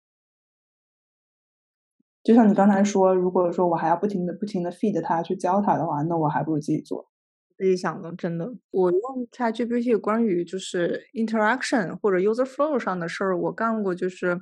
[2.28, 7.08] 就像你刚才说，如果说我还要不停的、不停的 feed 它去教它的话，那我还不如自己做。
[7.56, 8.52] 自己想的，真的。
[8.70, 9.00] 我用
[9.32, 13.94] ChatGPT 关于就是 interaction 或者 user flow 上的事儿，我干过。
[13.94, 14.38] 就是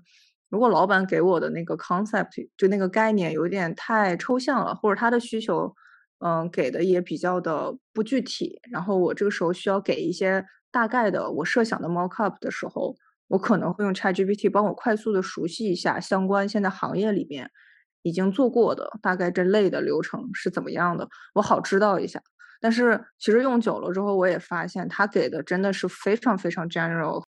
[0.48, 5.72] 如果老板给我的那个 concept 就那个概念有点太抽象了，或者他的需求。
[6.18, 8.60] 嗯，给的也比较的不具体。
[8.72, 12.96] 然后我这个时候需要给一些大概的我设想的 mockup 的时候，
[13.28, 17.48] 我可能会用 ChatGPT 帮我快速的熟悉一下相关现在行业里面
[18.02, 22.20] 已经做过的大概这类的流程是怎么样的，我好知道一下。
[22.60, 27.22] 但是其实用久了之后，我也发现他给的真的是非常非常 general，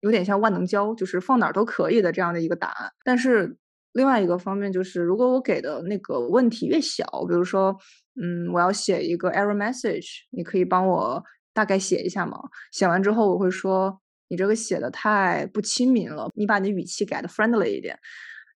[0.00, 2.90] 有点像万能胶，就是放哪儿都可以的这样的一个答案。
[3.04, 3.56] 但是
[3.92, 7.76] 另外一个方面就是，如果我给的那个问题越小，比如说。
[8.14, 12.38] 嗯，我要写一个 error message，你可以帮我大概写一下吗？
[12.70, 13.98] 写完之后我会说
[14.28, 17.98] 你这个写的太不亲民了，你把你语气改的 friendly 一点，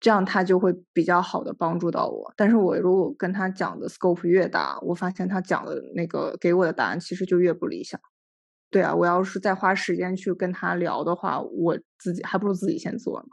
[0.01, 2.33] 这样他就会比较好的帮助到我。
[2.37, 8.01] 但是我如果跟他讲的 scope 越大，我发现他讲的那个给我的答案其实就越不理想。
[8.71, 13.29] 对啊，我要是再花时间去跟他聊的话，我自己还不如自己先做呢。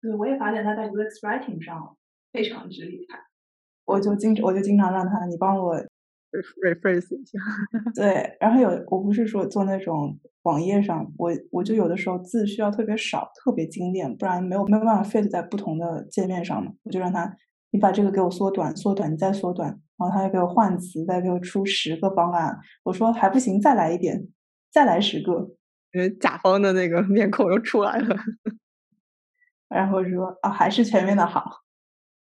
[0.00, 1.96] 对，我也发现他在 UX writing 上
[2.30, 3.18] 非常之厉害。
[3.86, 5.74] 我就经我就经常让他，你帮我
[6.62, 7.38] rephrase 一下。
[7.94, 16.72] 对，然后有我不是说做那种网页上，我我就有的时候字需要特别少，特别精炼，不然没有没有办法 fit 在不同的界面上嘛。
[16.82, 17.34] 我就让他，
[17.70, 22.56] 你把这个给我缩短，缩短，你再缩短，然后他又给我换词，再给我出十个方案。
[22.82, 24.26] 我说还不行，再来一点，
[24.72, 25.32] 再来十个。
[25.92, 28.16] 呃，甲方的那个面孔又出来了。
[29.68, 31.62] 然后说啊，还是前面的好。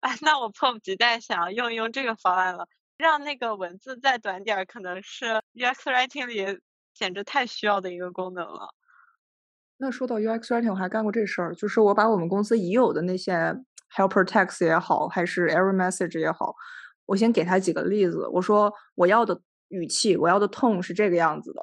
[0.00, 2.66] 啊， 那我迫不及待想要用一用这个方案了，
[2.98, 6.60] 让那个文字再短点儿，可能是 UX writing 里
[6.92, 8.74] 简直太需要的一个功能了。
[9.78, 13.54] 那说到 UX writing，我还干过这事儿，就是我把我们公司已有的那些
[13.94, 16.52] helper text 也好，还是 error message 也好，
[17.06, 21.62] 我先给他几个例子，我说我要的语气，我要的 tone 是这个样子的，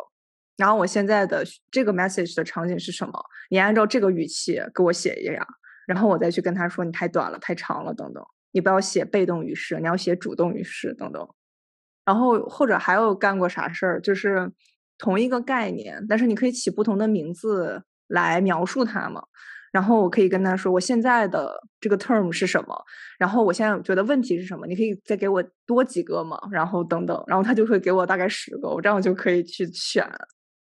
[0.55, 3.13] 然后我现在的这个 message 的场景是什么？
[3.49, 5.45] 你按照这个语气给我写一下。
[5.85, 11.27] 然后我再去跟他说你太短了，太长了等等，你不要写被动语式，你要写主动语式等等。
[12.05, 14.49] 然后或者还有干过啥事儿，就是
[14.97, 19.21] 同一个概念，但是你可以起不同的名字来描述它嘛。
[19.73, 22.81] 然后我可以跟他说我现在的这个 term 是什么，
[23.19, 26.39] 然后我现在觉得问题是什么，你可以再给我多几个嘛？
[26.49, 30.01] 然后等等，然后他就会给我大概十个，我这样就可以去选。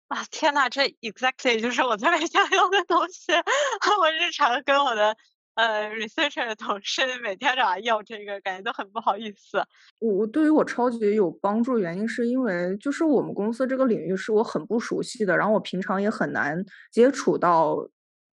[0.08, 3.30] 啊天呐，这 exactly 就是我特别 想要的东西。
[4.00, 5.14] 我日常跟我的
[5.58, 9.60] 呃 researcher 的同事每天找他要这个，感觉都很不好意思。
[9.98, 17.76] 我对于我超级有帮助，原因是因为就是我们公司这个领域是我很不熟悉的，然后我平常也很难接触到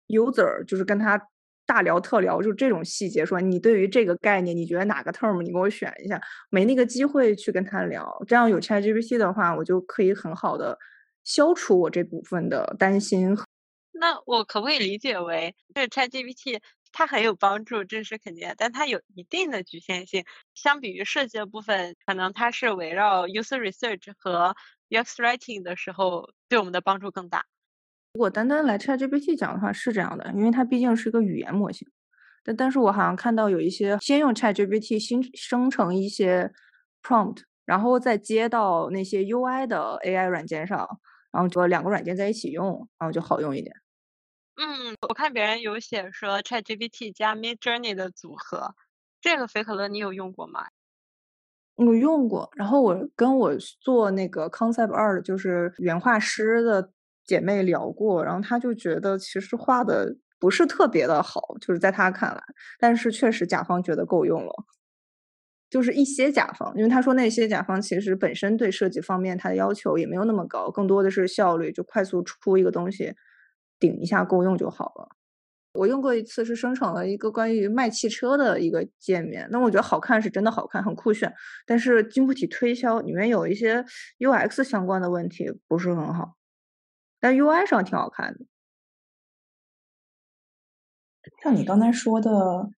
[0.10, 1.18] user，就是跟他
[1.66, 8.06] 大聊特聊，就这种细节，说你对于这个概念，你觉得哪个 term 你给我选一下，没那个机会去跟他聊。
[8.28, 10.78] 这样有 ChatGPT 的话，我就可以很好的。
[11.24, 13.34] 消除我这部分的担心。
[13.94, 16.60] 那我可不可以理解为，这 ChatGPT
[16.94, 20.24] 它很有帮助，这是肯定的，但它有一定的局限性。
[20.54, 24.56] 相比于设计的部分，可能它是围绕 user research 和
[24.90, 27.46] UX writing 的时候，对我们的帮助更大。
[28.14, 31.86] 如果单单来 ChatGPT 讲的话，是这样的，因为它毕竟是一个语言模型。
[32.44, 36.52] 但但是我好像看到有一些先用 ChatGPT 新生成一些
[37.02, 40.88] prompt，然后再接到那些 UI 的 AI 软件上。
[41.32, 43.76] 然后就两个软件在一起用，然后就好用一点。
[44.58, 48.76] 嗯，我看别人有写说 ChatGPT 加 Midjourney 的组合，
[49.20, 50.68] 这个菲可乐你有用过吗？
[51.78, 56.92] 我用过，然后我跟我做那个 Concept 二，就是原画师的
[57.26, 62.42] 姐妹聊过，然后她就觉得其实画的不是特别的好，就是在她看来，
[62.80, 64.54] 但是确实甲方觉得够用了。
[65.70, 73.14] 就是一些甲方，因为他说那些甲方其实本身对设计方面他的要求也没有那么高，更多的是效率，就快速出一个东西，
[73.84, 75.10] 顶一下够用就好了。
[75.74, 81.34] 我用过一次是生成了一个关于卖汽车的一个界面，那我觉得好看是真的好看，很酷炫，
[81.66, 83.84] 但是经不起推销，里面有一些
[84.20, 86.38] UX 相关的问题不是很好，
[87.20, 88.46] 但 UI 上挺好看的。
[91.42, 92.70] 像你刚才说的。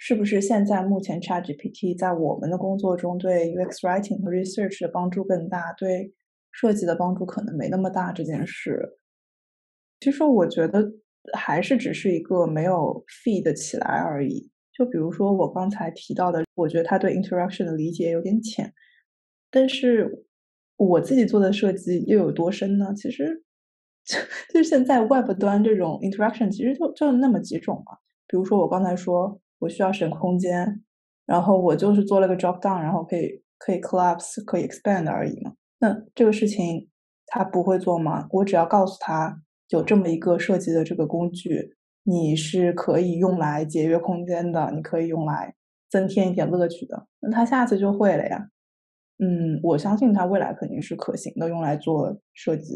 [0.00, 6.14] 是不是现在目前 ChatGPT 在我们的工作中对 UX writing 和 research 的帮助更大，对
[6.52, 8.12] 设计的帮助可能没那么大？
[8.12, 8.96] 这件事，
[10.00, 10.92] 其实我觉得
[11.32, 14.50] 还是只是一个没有 feed 起来而已。
[14.72, 18.72] 就比如说我刚才提到的，我觉得他对 interaction 的理解有点浅，
[19.50, 20.24] 但是
[20.76, 22.94] 我自己做的设计又有多深呢？
[22.94, 23.42] 其实，
[24.52, 27.98] 就是现在 Web 端这种 interaction 其实就就那么几种嘛。
[28.26, 29.40] 比如说我刚才说。
[29.60, 30.84] 我需要省空间，
[31.26, 35.52] 然后我就是做了个 drop down，然后可以可以 collapse，可以 expand 而已嘛。
[35.80, 36.88] 那这个事情
[37.26, 38.28] 他不会做吗？
[38.30, 45.54] 我只要告诉他有这么一个设计的这个工具，你是可以用来节约空间的，你可以用来
[45.90, 48.48] 增添一点乐趣的，那他下次就会了呀。
[49.18, 52.74] 嗯，我相信他未来肯定是可行的，用来做设计。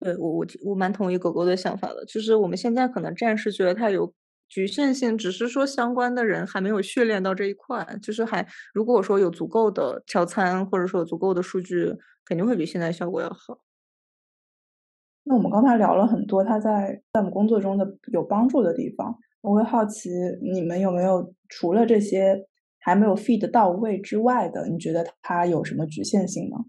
[0.00, 4.14] 对我我我蛮同意狗狗的想法的，就是我们现在可能暂时觉得它有。
[4.48, 11.92] 局限性只是说相关的人还没有训练到这一块，就是还如果说有足够的调参或者说有足够的数据，
[12.24, 13.58] 肯定会比现在效果要好。
[15.28, 20.08] 那我们刚才聊了很多他在在我们工作中的有帮助的地方，我会好奇
[20.40, 22.46] 你们有没有除了这些
[22.78, 26.64] 还没有 feed 到位之外的，你觉得它有什么局限性吗？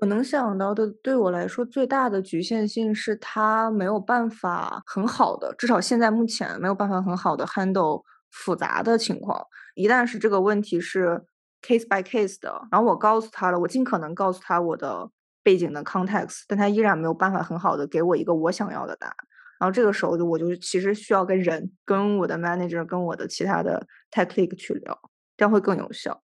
[0.00, 9.46] 我能想到的，对我来说最大的局限性是它没有办法很好的，至少现在目前没有办法很好的 handle 复杂的情况。
[9.74, 11.22] 一旦是这个问题是
[11.60, 15.10] case by case 的，然后我告诉他了，我尽可能告诉他我的
[15.46, 19.16] 背景的 context，但他依然没有办法很好的给我一个我想要的答案。
[19.60, 24.98] 然后这个时候就我就其实需要跟人、跟我的 manager、跟我的其他的 tech lead 去聊，
[25.36, 26.24] 这样会更有效。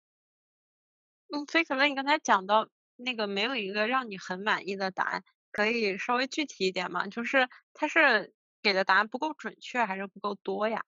[1.30, 2.68] 嗯，所以可能你刚才讲到。
[2.96, 7.08] 那个没有一个让你很满意的答案，可以稍微具体一点吗？
[7.08, 10.86] 就是他是给的答案不够准确，还是不够多呀？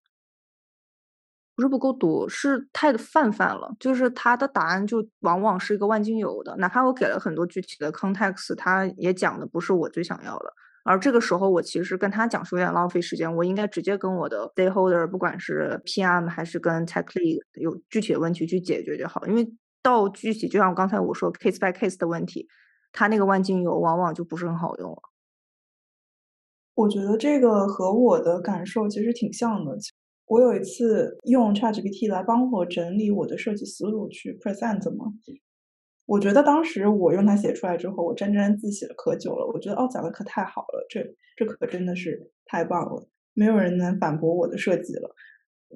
[1.56, 3.76] 不是不够多，是太泛泛了。
[3.80, 10.54] 就是他的答案就往往是一个万金油的，哪怕我给了很多具体的 context，他也讲的不是我最想要的。
[10.84, 19.54] 而这个时候，我其实跟他讲是有点浪费时间，我应该直接跟我的 stakeholder，不管是 PM 还是跟 tech lead，有具体的问题去解决就好，因为。
[19.86, 22.48] 到具体，就像刚才我说 case by case 的问题，
[22.92, 24.98] 它那个万金油往往就不是很好用了。
[26.74, 29.78] 我觉得这个和我的感受其实挺像的。
[30.28, 35.06] 我有一次用 ChatGPT 来帮我整理我的设计思路去 present 嘛，
[36.06, 39.46] 我觉得当时我用它写出来之后，我沾沾自喜了可久了。
[39.54, 41.02] 我觉得哦，讲的可太好了，这
[41.36, 45.10] 这可真的是太棒了，没有人能反驳我的设计了。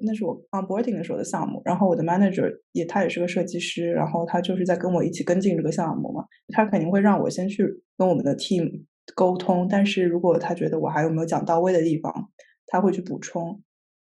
[0.02, 7.64] 那是我 onboarding 的时候的项目，然后我的 manager 也他也是个设计师，然后他就是在跟我一起跟进这个项目嘛，他肯定会让我先去
[7.96, 8.84] 跟我们的 team
[9.14, 12.30] 沟通，但是如果他觉得我还有没有讲到位的地方，
[12.66, 13.62] 他会去补充。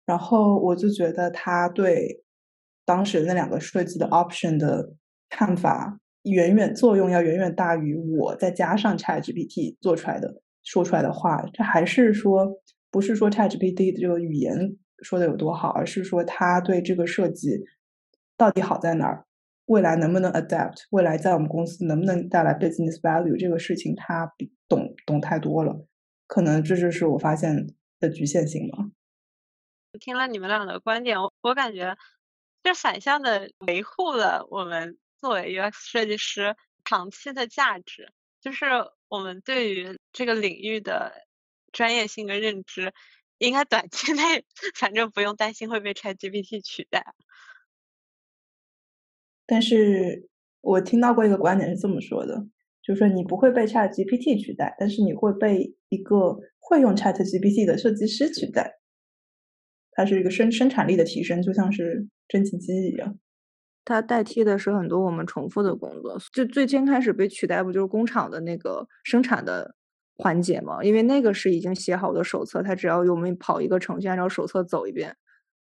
[0.06, 2.24] 然后我就觉得他对
[2.86, 4.94] 当时那两个设计的 option 的
[5.30, 11.44] 看法，远远作用要远远大于我再加上 ChatGPT 做出来的说出来的话。
[11.54, 12.60] 这还是说
[12.92, 17.64] 不是说 ChatGPT 的这个语言说的有多好，而是说他对这个设计
[18.38, 19.26] 到底好在哪儿。
[19.68, 20.76] 未来能不能 adapt？
[20.92, 23.40] 未来在我们公司能不能带来 business value？
[23.40, 24.30] 这个事情他
[24.68, 25.86] 懂懂太多了，
[26.28, 27.66] 可能这就是我发现
[28.02, 28.78] 的局限性吧。
[30.00, 31.98] 听了你们俩的观点，我感觉
[32.64, 38.66] 这反向的维护了我们作为 UX 设计师长期的价值，就是
[39.08, 41.26] 我们对于这个领域的
[41.72, 42.94] 专业性的认知，
[43.38, 47.14] 应该短期内反正不用担心会被 ChatGPT 取代。
[49.46, 50.30] 但是
[50.62, 52.48] 我听到过一个观点是这么说的，
[52.82, 58.80] 就是说你不会被 Chat GPT 取代，但是你会被一个会用 Chat GPT 的设计师取代。
[59.96, 63.18] 它是一个生生产力的提升，就像是蒸汽机一样。
[63.86, 66.18] 它代替的是很多我们重复的工作。
[66.34, 69.76] 就最先开始被取代，不就是工厂的那个生产的
[70.16, 70.84] 环节吗？
[70.84, 75.16] 因为那个是已经写好的手册，它只要我们跑一个程序，按照手册走一遍。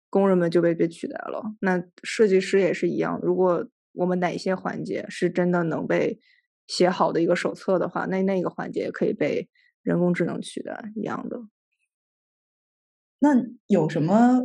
[0.09, 1.43] 工人们就被被取代了。
[1.59, 3.19] 那设计师也是一样。
[3.21, 6.17] 如果我们哪些环节是真的能被
[6.65, 9.49] 写好的一个手册的话，那那个环节可以被
[9.83, 11.41] 人工智能取代一样的。
[13.19, 13.29] 那
[13.67, 14.41] 有什么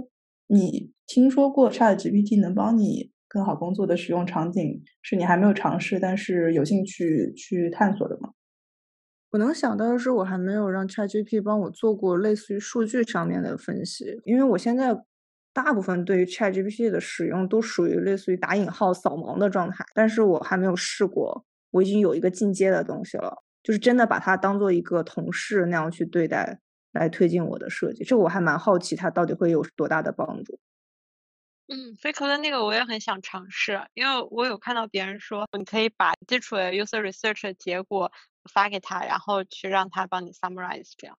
[0.47, 8.31] 你听说过 Chat GPT 能帮你更好工作的使用场景，是你还没有尝试，但是有兴趣去探索的吗？
[9.31, 15.03] 我能想到的是，我还没有让 Chat GPT 帮我做过类似于数据上面的分析，因为我现在。
[15.55, 21.45] 大部分对于 ChatGPT 的使用都属于类似于打引号扫盲的状态，但是我还没有试过。
[21.73, 26.59] 我已经有一个进阶的东西了，就是真的把它当做一个同事那样去对待，
[26.93, 28.05] 来推进我的设计。
[28.05, 30.59] 这个我还蛮好奇，它到底会有多大的帮助。
[31.69, 38.13] 嗯，Fake 的那个我也很想尝试，因为我有看到别人说，你可以把基础的 user research 的结果
[38.53, 41.17] 发给他，然后去让他帮你 summarize 这样。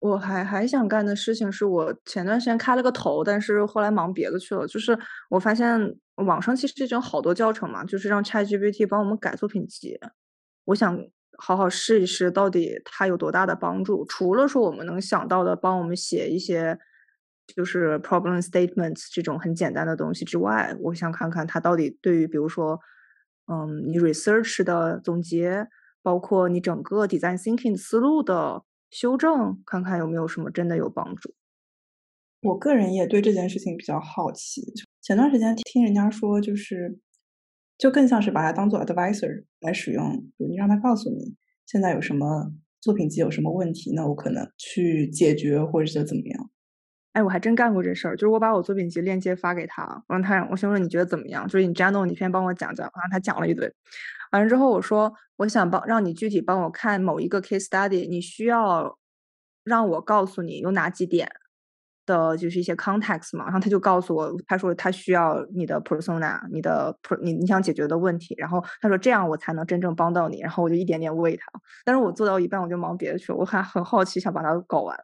[0.00, 4.66] 我还还想干的事情是我前段时间开了个头，但是后来忙别的去了。
[4.66, 5.78] 就是我发现
[6.14, 9.98] 网上其实已经好多教程嘛，就是让 ChatGPT 帮我们改作品集。
[10.64, 10.96] 我想
[11.38, 14.04] 好好试一试，到底它有多大的帮助。
[14.04, 16.78] 除了说我们能想到的帮我们写一些
[17.46, 22.78] 就是 problem statements 这种很简单的东西之外，我想看看它到底对于比如说，
[23.46, 25.68] 嗯，你 research 的总结，
[26.02, 28.64] 包括你整个 design thinking 思路的。
[28.90, 31.34] 修正看看有没有什么真的有帮助。
[32.40, 34.62] 我个人也对这件事情比较好奇。
[35.02, 36.98] 前段时间听人家说，就是
[37.78, 40.26] 就更像是把它当做 advisor 来使用。
[40.36, 46.50] 你让他告诉你现在有什么作品集有什么问题，那我可能去解决或者是怎么样。
[47.12, 51.48] 哎，我还真干过这事儿，就是我把我作品集链接发给他，我让他，我先说你觉得怎么样？
[51.48, 52.84] 就是你 Jano，你先帮我讲讲。
[52.84, 53.72] 然后他讲了一堆。
[54.30, 58.98] 完了之后，我说我想帮让你具体帮我看某一个 case study，你需要
[59.64, 61.28] 让我告诉你有哪几点
[62.08, 63.44] 的，就是一些 context 嘛。
[63.44, 68.34] 然后他就告诉我，他说他需要你的 persona，你的 per 你你想解决的问题。
[68.36, 70.40] 然后他说这样我才能真正帮到你。
[70.40, 71.44] 然后我就一点点喂他，
[71.84, 74.98] 但是我做到一半我就忙别的去了，我还很好奇想把它搞完。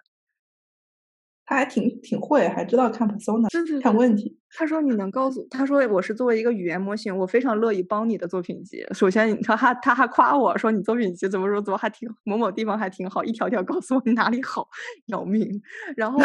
[1.46, 3.46] 他还挺挺会，还知道看 persona，
[3.82, 4.34] 看问题。
[4.56, 8.82] 他说你能告诉他说我是作为一个语言模型，我非常乐意帮你的作品集。
[8.92, 14.66] 首先，他还他还夸我说你作品集怎么说怎么还挺某某地方还挺好，一条条告诉我你哪里好，
[15.06, 15.60] 要命。
[15.96, 16.18] 然后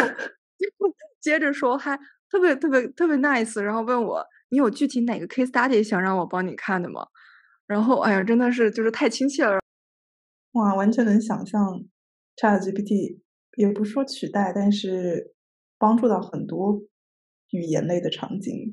[1.20, 1.98] 接着说还
[2.30, 7.06] 特别特别特别 nice，然后问我你有具体哪个 case study 想让我帮你看的吗？
[7.66, 9.60] 然后哎呀，真的是就是太亲切了，
[10.52, 11.84] 哇，完全能想象
[12.36, 13.20] ChatGPT。
[13.56, 15.34] 也不说取代，但是
[15.76, 16.80] 帮助到很多
[17.50, 18.72] 语言类的场景。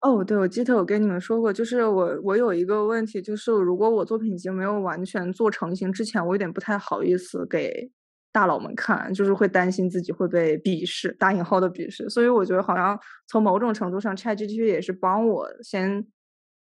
[0.00, 7.90] 哦，对，我记得我跟你们说过，就是我我有一个问题，就是如果我作品集没有完全做成型之前，我有点不太好意思给
[8.32, 12.08] 大佬们看，就是会担心自己会被鄙视，打引号的鄙视。
[12.08, 16.06] 所以我觉得好像从某种程度上，ChatGPT 也是帮我先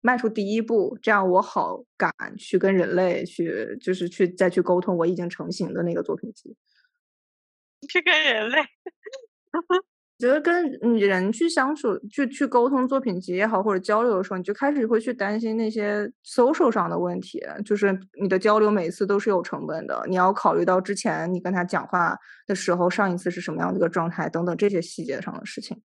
[0.00, 6.56] 迈出第一步，这样我好敢去跟人类去，就是去再去沟通我已经成型的那个作品集。
[7.88, 8.58] 去跟人类，
[10.18, 10.64] 觉得跟
[10.94, 17.38] 你人去相处、去去沟通作品集也好，或者交流的时候，你就开始会去担心那些 social 上的问题。
[17.64, 25.82] 就是你的交流每次都是有成本的，你要考虑到之前你跟他讲话的时候，上一次是什么样的一个状态等等这些细节上的事情。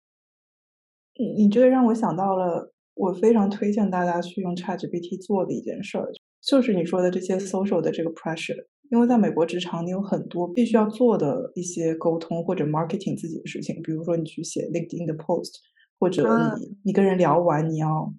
[1.16, 6.08] 你你这个让我想到了，我非常推荐大家去用 ChatGPT 做的一件事儿，
[6.40, 8.64] 就是你说的这些 social 的这个 pressure。
[8.90, 15.52] 因为在美国职场，你有很多必须要做的一些沟通或者 marketing 自己的事情，比如说你去写 LinkedIn 的 post，
[15.98, 16.22] 或者
[16.58, 18.12] 你你跟人聊完你要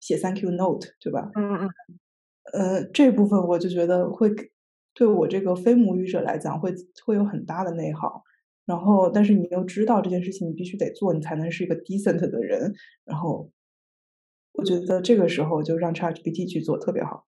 [0.00, 1.30] 写 thank you note，对吧？
[1.34, 1.70] 嗯嗯。
[2.52, 4.28] 呃，这部分我就觉得会
[4.94, 8.22] 对我这个非母语者来讲会会有很大的内耗。
[8.64, 12.72] 然后，但是你又知道这件事情你必须得做，你才能是一个 decent 的人。
[13.04, 13.50] 然后，
[14.52, 17.26] 我觉得这个时候就让 ChatGPT 去做特别好。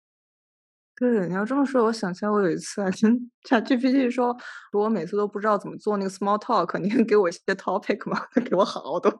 [0.97, 4.37] 对，你要这么说，我想起来我有一次啊，跟 ChatGPT 说，
[4.71, 8.27] 说我每次都不知道怎么做那个 small talk，你能 给我一些 topic 吗？
[8.49, 9.11] 给我好多。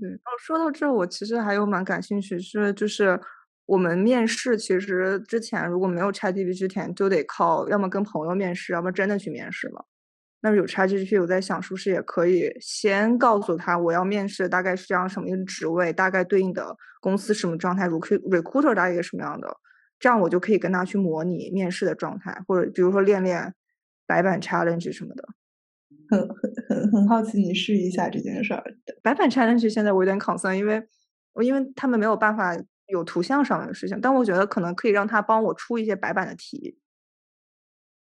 [0.00, 3.20] 对，然后说到这，我其实还有蛮感兴趣，是就是
[3.66, 9.84] 我们面试，其实之前如果没有 ChatGPT 之前，就得靠要么跟朋友面试，要么真的去面试嘛。
[10.40, 19.56] 那有 ChatGPT，我在想是不是也可以先告诉他我要面试，大概是这样什么一个职位，大概对应的公司什么状态，recruiter 大概一个什么样的。
[20.04, 23.54] 这样我就可以跟他去模拟面试的状态，或者比如说练练
[24.06, 25.26] 白板 challenge 什么的。
[26.10, 26.36] 很很
[26.68, 28.62] 很很好奇，你试一下这件事儿。
[29.02, 30.86] 白板 challenge 现在我有点 concern，因为
[31.32, 32.54] 我因为他们没有办法
[32.88, 36.76] 有图像上面的事情，但我觉得可能可以让他帮我出一些白板的题。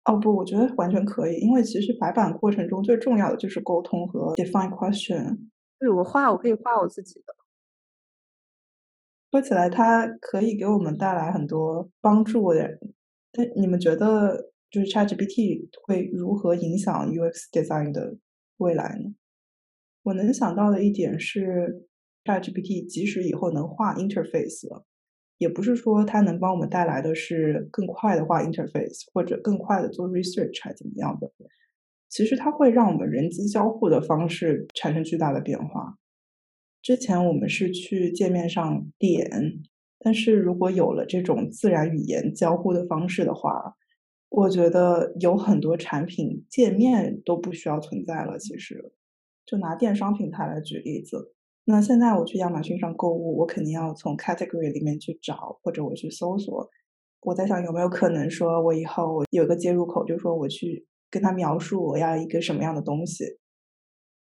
[0.06, 5.50] 哦不，我觉得完全可以，因为其实白板过程中最重要的就是沟通和 define question。
[5.78, 7.34] 对我画，我可以画我自己的。
[9.32, 12.78] 说起来，它可以给我们带来很多帮助的。
[13.32, 18.18] 但你们觉得，就是 ChatGPT 会如何影响 UX design 的
[18.58, 19.14] 未来呢？
[20.02, 21.86] 我能想到的一点是
[22.24, 24.84] ，ChatGPT 即使以后能画 interface 了，
[25.38, 31.32] 也不是说它能帮我们带来的是更快的画 interface，或者更快的做 research 还怎么样的。
[32.10, 35.96] 其实它会让我们人机交互的方式产生巨大的变化。
[36.82, 39.30] 之前我们是去界面上点，
[40.00, 43.76] 但是如果有了这种自然语言交互的方式的话，
[44.28, 48.36] 我觉得有很多产品界面都不需要存在了。
[48.38, 48.92] 其实，
[49.46, 51.32] 就拿电商平台来举例子，
[51.64, 56.68] 那现在我去亚马逊上购物，我肯定要从 category 里面去找，或者我去搜索。
[57.20, 63.24] 我在想有没有可能说，我以后有个接入口，就是说我去跟他描述我要一个什么样的东西。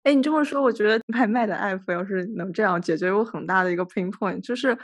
[0.05, 4.77] 哎，你这么说，我觉得外卖的 app 要是能这样解决，有很大的一个 pain point，就是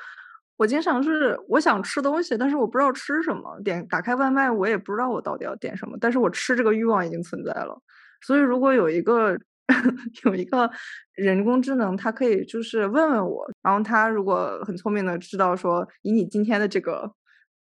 [0.57, 7.79] 我经常是我想吃东西，但是我不知道吃什么，点打开外卖，我也不知道我到底要点什么，但是我吃这个欲望已经存在了。
[8.21, 9.37] 所以如果有一个
[10.25, 10.71] 有一个
[11.13, 17.13] 人工智能，它可以就是问问我，然后它如果很聪明的知道说，以你今天的这个。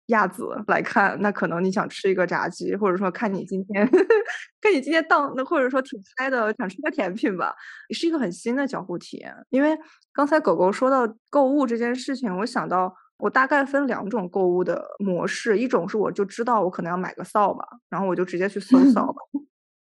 [0.07, 3.87] 亚子来看，那可能你想吃一个炸鸡，或者说看你今天，
[4.61, 7.55] 看你今天荡那，或者说挺嗨的，想吃个甜品吧，
[7.89, 9.35] 也是一个很新的交互体验。
[9.51, 9.77] 因为
[10.13, 19.15] 刚才狗狗说到购物这件事情，我想到我大概分两种购物的模式，一种是我就知道我可能要买个扫把，然后我就直接去搜扫 把，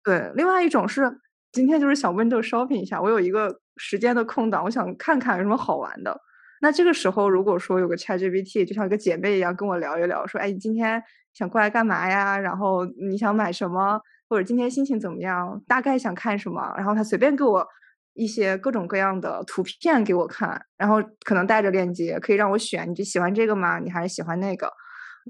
[0.04, 1.10] 对；另外一种是
[1.52, 6.20] 今天就是想 window shopping 一下，我有一个时间的空档，我想看看有什么好玩的。
[6.62, 11.02] 那这个时候，如果说有个 ChatGPT，就像一个姐妹一样跟我聊一聊，说：“哎，你今天
[11.32, 12.38] 想过来干嘛呀？
[12.38, 14.00] 然后你想买什么？
[14.28, 15.60] 或者今天心情怎么样？
[15.66, 17.66] 大概想看什么？”然后他随便给我
[18.12, 23.78] 一些各种各样的图片给我看，然后可能带着链接，可以让我选，你就喜欢这个吗？
[23.78, 24.70] 你还是喜欢那个？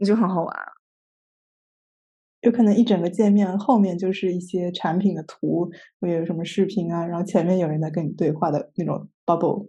[0.01, 0.57] 你就很好玩。
[2.41, 5.71] 有可能一整个界面后面就是一些产品的图，
[6.01, 9.69] 会有什么视频啊，然后前面有人在跟你对话的那种 bubble。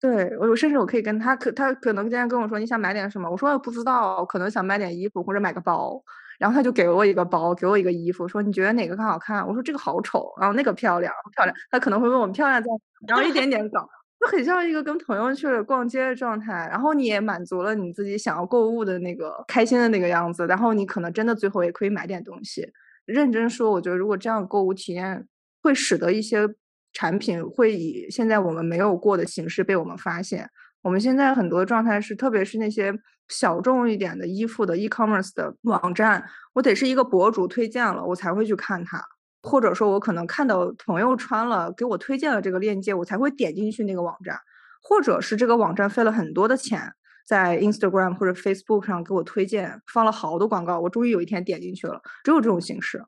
[0.00, 6.02] 对我，甚至我可以跟他可他可能今天跟我说你想买点什么，我说我不知道，可能想买点衣服或者买个包，
[6.38, 9.46] 然后他就给了我一个包，给我一个衣服，说你觉得哪个更好看？
[9.46, 12.68] 我说这个好丑，然后那个漂亮漂亮，他可能会问我们漂亮在，
[13.06, 13.86] 然后一点点搞，
[14.18, 22.72] 就很像一个跟朋友去逛街的状态，然后你也满足了你自己想要购物的那个开心的那个样子，然后你可能真的最后也可以买点东西。
[23.04, 25.26] 认真说，我觉得如果这样购物体验
[25.62, 26.48] 会使得一些。
[26.92, 30.48] 产品会以现在我们没有过的形式被我们发现。
[30.82, 32.92] 我们现在很多状态是，特别是那些
[33.28, 36.24] 小众一点的衣服的 e-commerce 的网站，
[36.54, 38.98] 我得是一个博主推荐了，我才会去看它，
[39.42, 44.38] 或者说我可能看到朋友穿了，给我推荐了这个链接，我才会点进去那个网站，
[44.82, 46.94] 或者是这个网站费了很多的钱，
[47.26, 53.04] 在 Instagram 或者 Facebook 上给我推荐，放了好多广告，我终于有一天点进去了，只有这种形式。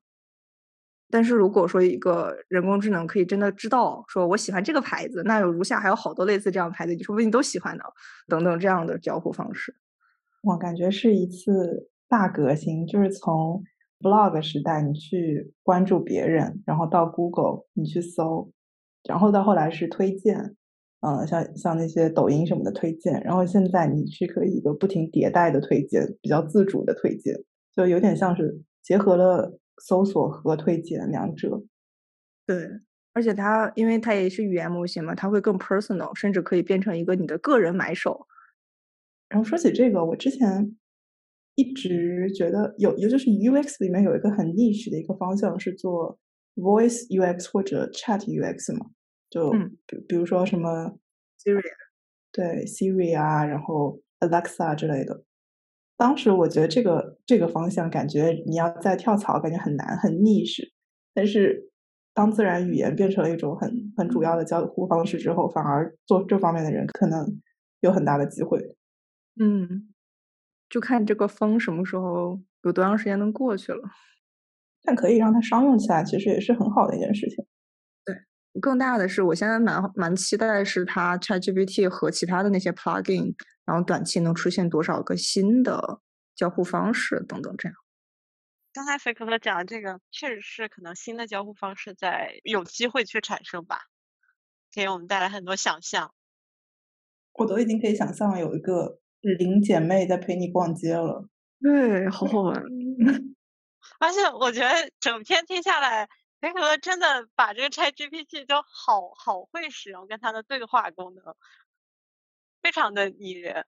[1.12, 7.84] 但是如果说一个人工智能可以真的知道说我喜欢这个牌子，那有如下还有好多类似这样的牌子，你说不定都喜欢呢，
[8.26, 9.76] 等等这样的交互方式，
[10.42, 13.62] 我感觉是一次大革新，就是从
[14.00, 18.50] blog 时代你去关注别人，然后到 Google 你去搜，
[19.08, 20.56] 然后到后来是推荐，
[21.00, 27.34] 嗯，像像那些抖音什么的推荐，然后现在你是可以一个不停迭代的推荐，比较自主的推荐。
[27.74, 31.62] 就有点像是结合了搜索和推荐两者。
[32.46, 32.68] 对，
[33.12, 38.26] 而且它因为它也是语言模型嘛，它会更 personal，甚至可以变成一个你的个人买手。
[39.28, 40.76] 然后说起这个，我之前
[41.54, 46.18] 一直觉得有，尤其是 UX 里面有一个很 niche 的一个方向是做
[46.56, 48.90] voice UX 或者 chat UX 嘛，
[49.30, 49.50] 就
[49.86, 50.98] 比比如说什么
[51.38, 51.62] Siri，
[52.30, 55.24] 对 Siri 啊，然后 Alexa 之类的。
[56.02, 60.68] 当时我觉得这个这个方向感觉你要再跳槽，感觉很难很 niche。
[61.14, 61.70] 但是
[62.12, 67.24] 当自然语言变成了一种很很主要的交互方式之后，反而做这方面的人可能
[67.82, 68.58] 有很大的机会。
[69.40, 69.94] 嗯，
[70.68, 73.80] 就看这个风什么时候有多长时间能过去了。
[74.82, 77.46] 但可以让它商用起来，其实也是很好的一件事情。
[78.04, 78.16] 对，
[78.60, 83.32] 更大的是，我现在蛮蛮期待是它 ChatGPT 和其他的那些 plugin，
[83.64, 86.00] 然后短期能出现多少个新的
[86.34, 87.76] 交互方式等等这样。
[88.72, 93.82] 刚才菲克勒讲的这个，确实是可能新的交互方式在有机会去产生吧，
[94.72, 96.14] 给我们带来很多想象。
[97.32, 98.98] 我都已经可以想象有一个。
[99.38, 101.28] 零姐妹在陪你逛街了，
[101.60, 102.60] 对，好好玩。
[104.00, 106.08] 而且我觉得整篇听下来，
[106.40, 111.24] 维可真的把这个 ChatGPT 都好好会使用，跟它的对话功能
[112.62, 113.64] 非常的拟人。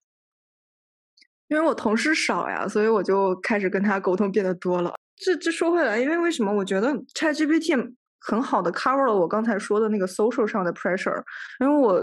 [1.49, 4.95] 因为我同事少呀，所以我就开始跟他沟通变得多了。
[5.17, 7.95] 这这说回来，因为为什么我觉得 ChatGPT？
[8.27, 11.23] 很好的 cover 了我刚才说的那个 social 上的 pressure，
[11.61, 12.01] 因为我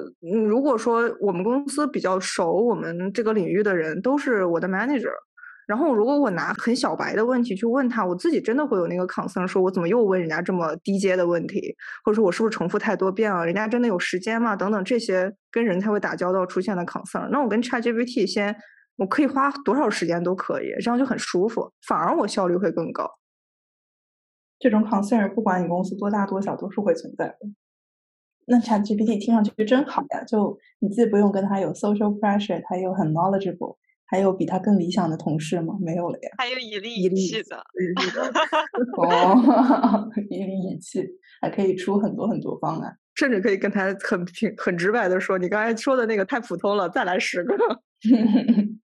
[0.48, 5.12] 如果说我们公司比较熟我们这个领域的人都是我的 manager，
[5.72, 13.45] 然后如果我拿很小白的问题去问他，我自己真的会有那个 concern，说我怎么又问人家这么低阶的问题，或者说我是不是重复太多遍了？
[13.45, 14.53] 人家真的有时间吗？
[14.53, 18.53] 等等这些跟人才会打交道出现的 concern，那我跟 ChatGPT 先，
[18.97, 23.09] 我可以花多少时间都可以，这样就很舒服，反而我效率会更高。
[24.59, 27.38] 这种 concern 不管你公司多大多小都是会存在的。
[28.45, 33.78] 那 ChatGPT 听上去真好呀，就你既不用跟他有 social pressure，他又很 knowledgeable，
[34.12, 35.74] 还有比他更理想的同事吗？
[35.82, 36.30] 没有了呀。
[36.38, 37.57] 还有以利以气 的，
[38.97, 41.07] 哦， 以利以气，
[41.41, 47.55] 还可以出很多很多方案，甚至可以跟他很平很直白的说：“你刚才说的那个太普通了，再来十个。”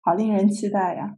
[0.00, 1.14] 好令人期待呀！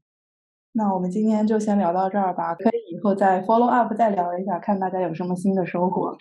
[0.73, 6.19] 那我们今天就先聊到这儿吧，可以以后再 follow up 再聊一下，看大家有什么新的收获。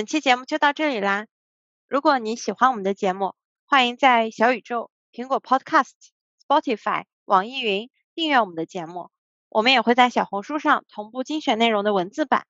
[0.00, 1.26] 本期节目就到这里啦！
[1.86, 3.34] 如果你喜欢我们的节目，
[3.66, 5.90] 欢迎在小宇宙、苹果 Podcast、
[6.42, 9.10] Spotify、网易云订阅我们的节目。
[9.50, 12.46] 我们也会在小红书上同步精选内容的文字版。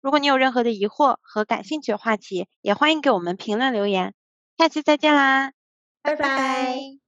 [0.00, 4.14] 如果你有任何的疑惑和感兴趣的话题，也欢迎给我们评论留言。
[4.56, 5.52] 下期再见啦，
[6.00, 7.03] 拜拜。